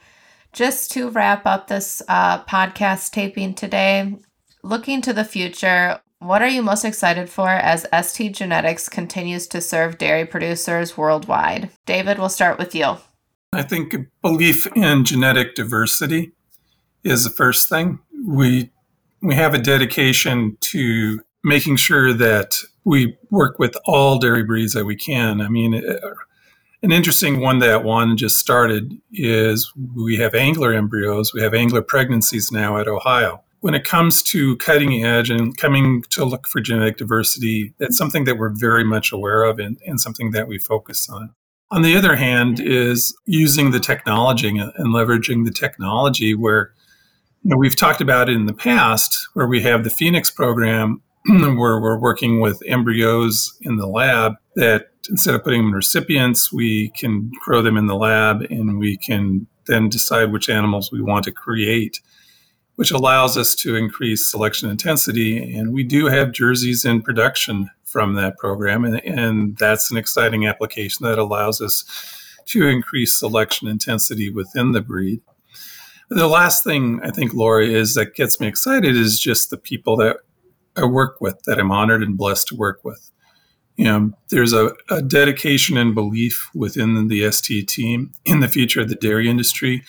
just 0.53 0.91
to 0.93 1.11
wrap 1.11 1.47
up 1.47 1.69
this 1.69 2.03
uh, 2.09 2.43
podcast 2.45 3.13
taping 3.13 3.55
today, 3.55 4.17
looking 4.65 5.01
to 5.03 5.13
the 5.13 5.25
future, 5.25 6.01
what 6.19 6.43
are 6.43 6.49
you 6.49 6.63
most 6.63 6.85
excited 6.85 7.29
for 7.29 7.49
as 7.49 7.87
ST 8.03 8.35
Genetics 8.35 8.89
continues 8.89 9.47
to 9.49 9.61
serve 9.61 9.99
dairy 9.99 10.25
producers 10.25 10.97
worldwide? 10.97 11.71
David, 11.85 12.19
we'll 12.19 12.29
start 12.29 12.59
with 12.59 12.75
you. 12.75 12.97
I 13.53 13.63
think 13.63 13.95
belief 14.23 14.67
in 14.75 15.05
genetic 15.05 15.55
diversity 15.55 16.33
is 17.05 17.25
the 17.25 17.31
first 17.31 17.69
thing. 17.69 18.01
We 18.27 18.71
we 19.23 19.35
have 19.35 19.55
a 19.55 19.59
dedication 19.59 20.57
to 20.61 21.21
making 21.43 21.77
sure 21.77 22.13
that 22.13 22.61
we 22.85 23.17
work 23.31 23.59
with 23.59 23.77
all 23.85 24.19
dairy 24.19 24.45
breeds 24.45 24.75
that 24.75 24.85
we 24.85 24.97
can. 24.97 25.41
I 25.41 25.49
mean, 25.49 25.75
uh, 25.75 26.15
an 26.83 26.93
interesting 26.93 27.41
one 27.41 27.59
that 27.61 27.83
one 27.83 28.17
just 28.17 28.39
started 28.39 28.95
is 29.13 29.73
we 29.95 30.17
have 30.17 30.35
angler 30.35 30.73
embryos, 30.73 31.33
we 31.33 31.41
have 31.43 31.55
angler 31.55 31.83
pregnancies 31.83 32.53
now 32.53 32.79
at 32.79 32.89
Ohio 32.89 33.43
when 33.61 33.75
it 33.75 33.85
comes 33.85 34.23
to 34.23 34.57
cutting 34.57 35.05
edge 35.05 35.31
and 35.31 35.57
coming 35.57 36.03
to 36.11 36.25
look 36.25 36.47
for 36.47 36.61
genetic 36.61 36.97
diversity, 36.97 37.75
that's 37.79 37.95
mm-hmm. 37.95 37.97
something 37.97 38.25
that 38.25 38.39
we're 38.39 38.55
very 38.55 38.85
much 38.85 39.13
aware 39.13 39.43
of 39.45 39.59
and, 39.59 39.79
and 39.87 40.01
something 40.01 40.31
that 40.33 40.49
we 40.49 40.59
focus 40.59 41.09
on. 41.09 41.35
On 41.71 41.83
the 41.83 41.97
other 41.97 42.17
hand, 42.17 42.59
mm-hmm. 42.59 42.71
is 42.71 43.17
using 43.25 43.71
the 43.71 43.81
technology 43.81 44.49
and 44.49 44.95
leveraging 44.95 45.45
the 45.45 45.53
technology 45.53 46.35
where 46.35 46.73
you 47.43 47.51
know, 47.51 47.57
we've 47.57 47.77
talked 47.77 48.01
about 48.01 48.29
it 48.29 48.37
in 48.37 48.47
the 48.47 48.55
past, 48.55 49.29
where 49.35 49.47
we 49.47 49.63
have 49.63 49.85
the 49.85 49.91
Phoenix 49.91 50.31
program, 50.31 51.01
where 51.27 51.81
we're 51.81 51.99
working 51.99 52.41
with 52.41 52.63
embryos 52.67 53.57
in 53.63 53.77
the 53.77 53.87
lab 53.87 54.35
that 54.57 54.91
instead 55.09 55.35
of 55.35 55.45
putting 55.45 55.61
them 55.61 55.69
in 55.69 55.75
recipients, 55.75 56.53
we 56.53 56.89
can 56.91 57.31
grow 57.45 57.63
them 57.63 57.77
in 57.77 57.87
the 57.87 57.95
lab 57.95 58.43
and 58.51 58.79
we 58.79 58.97
can 58.97 59.47
then 59.67 59.89
decide 59.89 60.33
which 60.33 60.49
animals 60.49 60.91
we 60.91 61.01
want 61.01 61.25
to 61.25 61.33
create 61.33 62.01
which 62.77 62.91
allows 62.91 63.37
us 63.37 63.55
to 63.55 63.75
increase 63.75 64.31
selection 64.31 64.71
intensity. 64.71 65.55
And 65.55 65.73
we 65.73 65.83
do 65.83 66.07
have 66.07 66.33
jerseys 66.33 66.85
in 66.85 67.03
production 67.03 67.71
from 67.85 68.15
that 68.15 68.37
program. 68.39 68.85
And, 68.85 69.05
and 69.05 69.57
that's 69.57 69.91
an 69.91 69.97
exciting 69.97 70.47
application 70.47 71.05
that 71.07 71.19
allows 71.19 71.61
us 71.61 71.85
to 72.47 72.67
increase 72.67 73.19
selection 73.19 73.67
intensity 73.67 74.31
within 74.31 74.73
the 74.73 74.83
breed. 74.83 75.21
The 76.11 76.29
last 76.29 76.63
thing 76.63 77.01
I 77.03 77.11
think, 77.11 77.35
Laura, 77.35 77.67
is 77.67 77.95
that 77.95 78.15
gets 78.15 78.39
me 78.39 78.47
excited 78.47 78.95
is 78.95 79.19
just 79.19 79.51
the 79.51 79.57
people 79.57 79.97
that 79.97 80.19
I 80.77 80.85
work 80.85 81.21
with, 81.21 81.43
that 81.45 81.59
I'm 81.59 81.73
honored 81.73 82.03
and 82.03 82.17
blessed 82.17 82.49
to 82.49 82.57
work 82.57 82.85
with. 82.85 83.11
You 83.77 83.85
know, 83.87 84.11
there's 84.31 84.53
a, 84.53 84.73
a 84.89 85.03
dedication 85.03 85.77
and 85.77 85.95
belief 85.95 86.51
within 86.55 87.09
the 87.09 87.31
ST 87.31 87.69
team 87.69 88.13
in 88.25 88.41
the 88.41 88.49
future 88.49 88.83
of 88.83 88.89
the 88.89 88.95
dairy 88.95 89.29
industry 89.29 89.83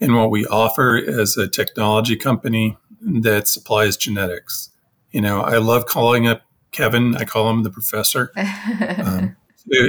and 0.00 0.16
what 0.16 0.30
we 0.30 0.46
offer 0.46 0.96
as 0.96 1.36
a 1.36 1.48
technology 1.48 2.16
company 2.16 2.76
that 3.00 3.48
supplies 3.48 3.96
genetics. 3.96 4.70
You 5.10 5.20
know, 5.20 5.40
I 5.40 5.58
love 5.58 5.86
calling 5.86 6.26
up 6.26 6.42
Kevin. 6.72 7.16
I 7.16 7.24
call 7.24 7.48
him 7.50 7.62
the 7.62 7.70
professor. 7.70 8.32
um, 8.98 9.36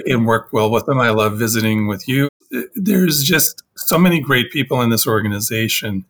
and 0.06 0.26
work 0.26 0.50
well 0.52 0.72
with 0.72 0.88
him. 0.88 1.00
I 1.00 1.10
love 1.10 1.38
visiting 1.38 1.88
with 1.88 2.08
you. 2.08 2.30
There's 2.76 3.24
just 3.24 3.62
so 3.76 3.98
many 3.98 4.20
great 4.20 4.52
people 4.52 4.82
in 4.82 4.90
this 4.90 5.06
organization 5.06 6.06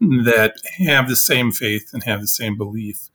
that 0.00 0.54
have 0.78 1.08
the 1.08 1.16
same 1.16 1.52
faith 1.52 1.90
and 1.92 2.02
have 2.04 2.20
the 2.20 2.26
same 2.26 2.56
belief. 2.56 3.10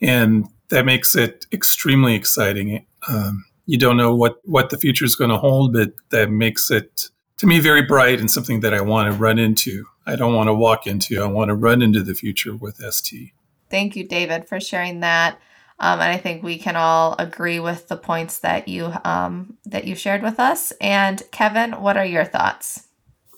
And 0.00 0.46
that 0.68 0.86
makes 0.86 1.14
it 1.14 1.46
extremely 1.52 2.14
exciting. 2.14 2.86
Um, 3.08 3.44
you 3.66 3.78
don't 3.78 3.96
know 3.96 4.14
what, 4.14 4.40
what 4.44 4.70
the 4.70 4.78
future 4.78 5.04
is 5.04 5.16
going 5.16 5.30
to 5.30 5.36
hold, 5.36 5.74
but 5.74 5.92
that 6.10 6.30
makes 6.30 6.70
it 6.70 7.10
to 7.40 7.46
me 7.46 7.58
very 7.58 7.80
bright 7.80 8.20
and 8.20 8.30
something 8.30 8.60
that 8.60 8.74
I 8.74 8.82
want 8.82 9.10
to 9.10 9.18
run 9.18 9.38
into. 9.38 9.86
I 10.04 10.14
don't 10.14 10.34
want 10.34 10.48
to 10.48 10.54
walk 10.54 10.86
into. 10.86 11.22
I 11.22 11.26
want 11.26 11.48
to 11.48 11.54
run 11.54 11.80
into 11.80 12.02
the 12.02 12.12
future 12.14 12.54
with 12.54 12.76
ST. 12.76 13.32
Thank 13.70 13.96
you, 13.96 14.06
David, 14.06 14.46
for 14.46 14.60
sharing 14.60 15.00
that. 15.00 15.40
Um, 15.78 16.00
and 16.00 16.12
I 16.12 16.18
think 16.18 16.42
we 16.42 16.58
can 16.58 16.76
all 16.76 17.16
agree 17.18 17.58
with 17.58 17.88
the 17.88 17.96
points 17.96 18.40
that 18.40 18.68
you 18.68 18.92
um, 19.04 19.56
that 19.64 19.86
you 19.86 19.94
shared 19.94 20.22
with 20.22 20.38
us. 20.38 20.74
And 20.82 21.22
Kevin, 21.30 21.80
what 21.80 21.96
are 21.96 22.04
your 22.04 22.26
thoughts? 22.26 22.88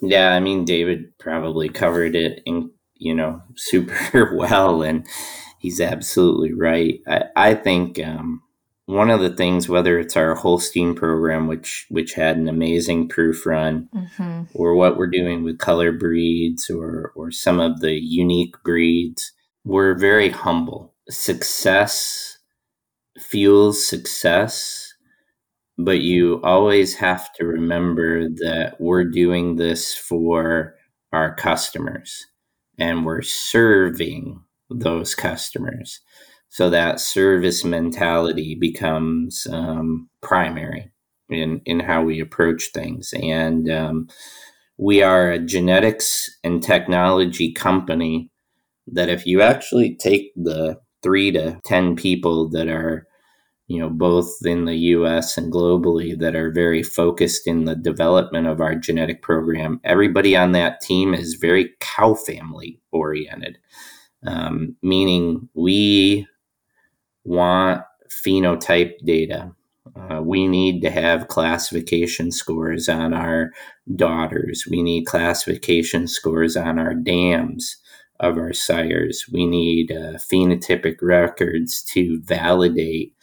Yeah, 0.03 0.35
I 0.35 0.41
mean, 0.41 0.65
David 0.65 1.17
probably 1.19 1.69
covered 1.69 2.17
it 2.17 2.43
in 2.45 2.73
you 2.97 3.15
know 3.15 3.41
super 3.55 4.35
well, 4.35 4.83
and 4.83 5.07
he's 5.59 5.81
absolutely 5.81 6.53
right. 6.53 7.01
I, 7.07 7.23
I 7.37 7.55
think 7.55 8.05
um, 8.05 8.43
one 8.87 9.11
of 9.11 9.21
the 9.21 9.31
things, 9.31 9.69
whether 9.69 9.99
it's 9.99 10.17
our 10.17 10.35
Holstein 10.35 10.95
program, 10.95 11.47
which 11.47 11.87
which 11.89 12.15
had 12.15 12.37
an 12.37 12.49
amazing 12.49 13.09
proof 13.09 13.47
run, 13.47 13.89
mm-hmm. 13.95 14.43
or 14.55 14.75
what 14.75 14.97
we're 14.97 15.07
doing 15.07 15.45
with 15.45 15.59
color 15.59 15.93
breeds, 15.93 16.69
or 16.69 17.13
or 17.15 17.31
some 17.31 17.61
of 17.61 17.81
the 17.81 17.93
unique 17.93 18.57
breeds, 18.65 19.33
we're 19.65 19.95
very 19.95 20.31
humble. 20.31 20.95
Success 21.09 22.39
fuels 23.19 23.87
success, 23.87 24.95
but 25.79 26.01
you 26.01 26.41
always 26.43 26.97
have 26.97 27.33
to 27.35 27.45
remember 27.47 28.29
that 28.29 28.77
we're 28.81 29.05
doing 29.05 29.57
this 29.57 29.95
for 29.95 30.75
our 31.13 31.35
customers, 31.35 32.27
and 32.79 33.05
we're 33.05 33.23
serving 33.23 34.43
those 34.71 35.15
customers. 35.15 36.01
So 36.53 36.69
that 36.69 37.01
service 37.01 37.65
mentality 37.65 38.55
becomes 38.55 39.47
um, 39.51 40.11
primary 40.21 40.91
in, 41.31 41.63
in 41.65 41.81
how 41.81 42.03
we 42.03 42.21
approach 42.21 42.65
things. 42.75 43.15
And 43.23 43.71
um, 43.71 44.09
we 44.77 45.03
are 45.03 45.31
a 45.31 45.39
genetics 45.39 46.29
and 46.45 46.63
technology 46.63 47.55
company 47.55 48.31
that 48.87 49.09
if 49.09 49.27
you 49.27 49.41
actually 49.41 49.95
take 49.95 50.31
the 50.37 50.79
three 51.03 51.31
to 51.31 51.59
10 51.65 51.97
people 51.97 52.51
that 52.51 52.69
are 52.69 53.07
you 53.67 53.79
know, 53.79 53.89
both 53.89 54.31
in 54.45 54.67
the 54.67 54.77
US 54.77 55.39
and 55.39 55.51
globally 55.51 56.19
that 56.19 56.37
are 56.37 56.51
very 56.51 56.83
focused 56.83 57.47
in 57.47 57.65
the 57.65 57.75
development 57.75 58.47
of 58.47 58.61
our 58.61 58.75
genetic 58.75 59.23
program. 59.23 59.81
Everybody 59.85 60.37
on 60.37 60.53
that 60.53 60.83
team 60.83 61.15
is 61.15 61.37
very 61.41 61.71
cow 61.81 62.13
family 62.13 62.79
oriented, 62.91 63.57
um, 64.27 64.77
meaning 64.83 65.49
we 65.55 66.27
want 67.25 67.83
phenotype 68.09 68.95
data. 69.05 69.53
Uh, 69.97 70.23
we 70.23 70.47
need 70.47 70.81
to 70.81 70.91
have 70.91 71.29
classification 71.29 72.31
scores 72.31 72.89
on 72.89 73.13
our 73.13 73.51
daughters. 73.97 74.67
We 74.71 74.83
need 74.83 75.07
classification 75.07 76.07
scores 76.07 76.57
on 76.57 76.79
our 76.79 76.95
dams 76.95 77.77
of 78.21 78.39
our 78.39 78.53
sires. 78.53 79.27
We 79.31 79.47
need 79.47 79.91
uh, 79.91 80.19
phenotypic 80.19 80.97
records 81.03 81.83
to 81.85 82.21
validate 82.23 83.15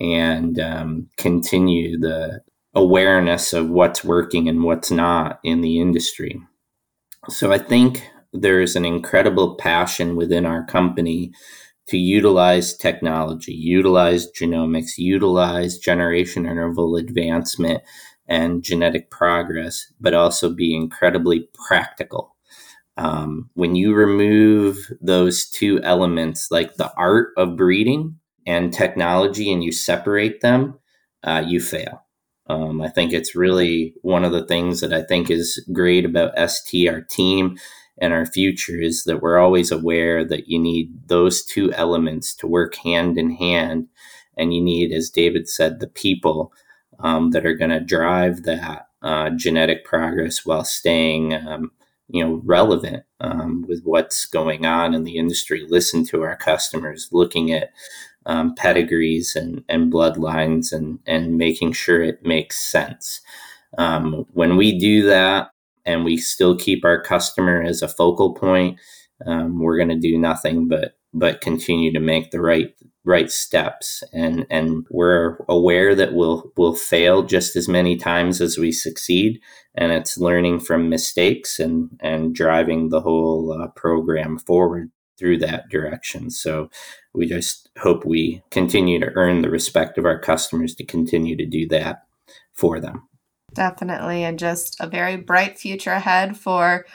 and 0.00 0.58
um, 0.58 1.08
continue 1.16 1.98
the 1.98 2.40
awareness 2.74 3.52
of 3.52 3.70
what's 3.70 4.04
working 4.04 4.48
and 4.48 4.62
what's 4.62 4.90
not 4.90 5.40
in 5.44 5.60
the 5.60 5.80
industry. 5.80 6.40
So 7.28 7.52
I 7.52 7.58
think 7.58 8.08
there's 8.32 8.76
an 8.76 8.84
incredible 8.84 9.56
passion 9.56 10.16
within 10.16 10.44
our 10.46 10.64
company 10.64 11.32
to 11.88 11.96
utilize 11.96 12.76
technology, 12.76 13.52
utilize 13.52 14.30
genomics, 14.32 14.98
utilize 14.98 15.78
generation 15.78 16.46
interval 16.46 16.96
advancement 16.96 17.82
and 18.28 18.62
genetic 18.62 19.10
progress, 19.10 19.92
but 20.00 20.14
also 20.14 20.50
be 20.50 20.74
incredibly 20.74 21.48
practical. 21.66 22.34
Um, 22.96 23.50
when 23.54 23.74
you 23.74 23.94
remove 23.94 24.90
those 25.00 25.48
two 25.48 25.80
elements, 25.82 26.50
like 26.50 26.74
the 26.76 26.92
art 26.96 27.28
of 27.36 27.56
breeding 27.56 28.18
and 28.46 28.72
technology, 28.72 29.52
and 29.52 29.62
you 29.62 29.72
separate 29.72 30.40
them, 30.40 30.78
uh, 31.24 31.44
you 31.46 31.60
fail. 31.60 32.04
Um, 32.48 32.80
I 32.80 32.88
think 32.88 33.12
it's 33.12 33.34
really 33.34 33.94
one 34.02 34.24
of 34.24 34.32
the 34.32 34.46
things 34.46 34.80
that 34.80 34.92
I 34.92 35.02
think 35.02 35.30
is 35.30 35.64
great 35.72 36.04
about 36.04 36.38
ST, 36.50 36.88
our 36.88 37.00
team, 37.02 37.58
and 37.98 38.12
our 38.12 38.26
future 38.26 38.78
is 38.80 39.04
that 39.04 39.22
we're 39.22 39.38
always 39.38 39.70
aware 39.70 40.24
that 40.24 40.48
you 40.48 40.58
need 40.58 41.08
those 41.08 41.44
two 41.44 41.72
elements 41.72 42.34
to 42.36 42.46
work 42.46 42.74
hand 42.76 43.16
in 43.16 43.30
hand. 43.30 43.88
And 44.36 44.52
you 44.54 44.60
need, 44.60 44.92
as 44.92 45.08
David 45.08 45.48
said, 45.48 45.80
the 45.80 45.86
people 45.86 46.52
um, 46.98 47.30
that 47.30 47.46
are 47.46 47.54
going 47.54 47.70
to 47.70 47.80
drive 47.80 48.42
that 48.42 48.88
uh, 49.02 49.30
genetic 49.30 49.84
progress 49.84 50.44
while 50.44 50.64
staying, 50.64 51.34
um, 51.34 51.70
you 52.08 52.24
know, 52.24 52.42
relevant 52.44 53.04
um, 53.20 53.64
with 53.66 53.82
what's 53.84 54.26
going 54.26 54.66
on 54.66 54.94
in 54.94 55.04
the 55.04 55.16
industry. 55.16 55.64
Listen 55.68 56.04
to 56.06 56.22
our 56.22 56.36
customers, 56.36 57.08
looking 57.12 57.52
at 57.52 57.70
um, 58.26 58.54
pedigrees 58.54 59.36
and, 59.36 59.64
and 59.68 59.92
bloodlines, 59.92 60.72
and 60.72 60.98
and 61.06 61.38
making 61.38 61.72
sure 61.72 62.02
it 62.02 62.26
makes 62.26 62.58
sense. 62.58 63.20
Um, 63.78 64.26
when 64.32 64.56
we 64.56 64.78
do 64.78 65.06
that, 65.06 65.50
and 65.86 66.04
we 66.04 66.16
still 66.16 66.56
keep 66.56 66.84
our 66.84 67.00
customer 67.00 67.62
as 67.62 67.80
a 67.80 67.88
focal 67.88 68.34
point, 68.34 68.78
um, 69.24 69.60
we're 69.60 69.76
going 69.76 69.88
to 69.88 69.98
do 69.98 70.18
nothing 70.18 70.68
but 70.68 70.96
but 71.14 71.40
continue 71.40 71.90
to 71.92 72.00
make 72.00 72.30
the 72.30 72.40
right 72.40 72.74
right 73.04 73.30
steps. 73.30 74.02
And 74.12 74.46
and 74.50 74.86
we're 74.90 75.38
aware 75.48 75.94
that 75.94 76.12
we'll 76.12 76.52
we'll 76.56 76.74
fail 76.74 77.22
just 77.22 77.56
as 77.56 77.68
many 77.68 77.96
times 77.96 78.40
as 78.40 78.58
we 78.58 78.72
succeed 78.72 79.40
and 79.74 79.92
it's 79.92 80.18
learning 80.18 80.60
from 80.60 80.88
mistakes 80.88 81.58
and 81.58 81.90
and 82.00 82.34
driving 82.34 82.90
the 82.90 83.00
whole 83.00 83.52
uh, 83.52 83.68
program 83.68 84.38
forward 84.38 84.90
through 85.18 85.38
that 85.38 85.70
direction. 85.70 86.30
So 86.30 86.68
we 87.14 87.26
just 87.26 87.70
hope 87.78 88.04
we 88.04 88.42
continue 88.50 89.00
to 89.00 89.12
earn 89.14 89.40
the 89.40 89.50
respect 89.50 89.96
of 89.96 90.04
our 90.04 90.18
customers 90.18 90.74
to 90.74 90.84
continue 90.84 91.36
to 91.36 91.46
do 91.46 91.66
that 91.68 92.02
for 92.52 92.80
them 92.80 93.08
Definitely. 93.56 94.22
And 94.22 94.38
just 94.38 94.76
a 94.80 94.86
very 94.86 95.16
bright 95.16 95.58
future 95.58 95.92
ahead 95.92 96.36
for 96.36 96.86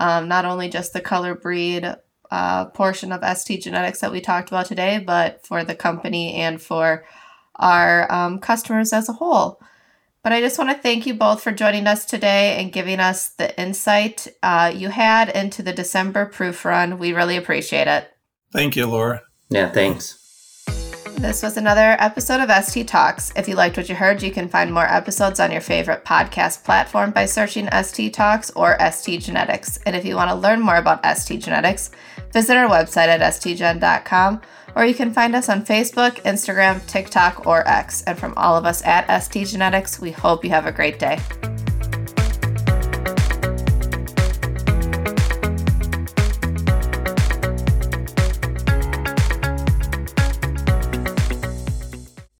um, 0.00 0.28
not 0.28 0.44
only 0.44 0.68
just 0.68 0.92
the 0.92 1.00
color 1.00 1.34
breed 1.34 1.94
uh, 2.30 2.66
portion 2.66 3.12
of 3.12 3.38
ST 3.38 3.62
Genetics 3.62 4.00
that 4.00 4.12
we 4.12 4.20
talked 4.20 4.48
about 4.48 4.66
today, 4.66 4.98
but 4.98 5.46
for 5.46 5.64
the 5.64 5.76
company 5.76 6.34
and 6.34 6.60
for 6.60 7.04
our 7.54 8.10
um, 8.12 8.40
customers 8.40 8.92
as 8.92 9.08
a 9.08 9.14
whole. 9.14 9.60
But 10.24 10.32
I 10.32 10.40
just 10.40 10.58
want 10.58 10.70
to 10.70 10.76
thank 10.76 11.06
you 11.06 11.14
both 11.14 11.40
for 11.40 11.52
joining 11.52 11.86
us 11.86 12.04
today 12.04 12.60
and 12.60 12.72
giving 12.72 12.98
us 12.98 13.30
the 13.30 13.58
insight 13.58 14.26
uh, 14.42 14.72
you 14.74 14.88
had 14.88 15.28
into 15.28 15.62
the 15.62 15.72
December 15.72 16.26
proof 16.26 16.64
run. 16.64 16.98
We 16.98 17.12
really 17.12 17.36
appreciate 17.36 17.86
it. 17.86 18.10
Thank 18.52 18.74
you, 18.74 18.86
Laura. 18.86 19.22
Yeah, 19.48 19.70
thanks. 19.70 20.27
This 21.18 21.42
was 21.42 21.56
another 21.56 21.96
episode 21.98 22.40
of 22.40 22.64
ST 22.64 22.86
Talks. 22.86 23.32
If 23.34 23.48
you 23.48 23.56
liked 23.56 23.76
what 23.76 23.88
you 23.88 23.96
heard, 23.96 24.22
you 24.22 24.30
can 24.30 24.48
find 24.48 24.72
more 24.72 24.86
episodes 24.86 25.40
on 25.40 25.50
your 25.50 25.60
favorite 25.60 26.04
podcast 26.04 26.62
platform 26.62 27.10
by 27.10 27.26
searching 27.26 27.68
ST 27.82 28.14
Talks 28.14 28.52
or 28.52 28.78
ST 28.92 29.20
Genetics. 29.20 29.80
And 29.84 29.96
if 29.96 30.04
you 30.04 30.14
want 30.14 30.30
to 30.30 30.36
learn 30.36 30.60
more 30.60 30.76
about 30.76 31.04
ST 31.04 31.42
Genetics, 31.42 31.90
visit 32.32 32.56
our 32.56 32.68
website 32.68 33.08
at 33.08 33.20
stgen.com 33.20 34.40
or 34.76 34.84
you 34.84 34.94
can 34.94 35.12
find 35.12 35.34
us 35.34 35.48
on 35.48 35.66
Facebook, 35.66 36.22
Instagram, 36.22 36.86
TikTok, 36.86 37.48
or 37.48 37.66
X. 37.66 38.02
And 38.02 38.16
from 38.16 38.34
all 38.36 38.56
of 38.56 38.64
us 38.64 38.80
at 38.84 39.08
ST 39.20 39.48
Genetics, 39.48 40.00
we 40.00 40.12
hope 40.12 40.44
you 40.44 40.50
have 40.50 40.66
a 40.66 40.72
great 40.72 41.00
day. 41.00 41.18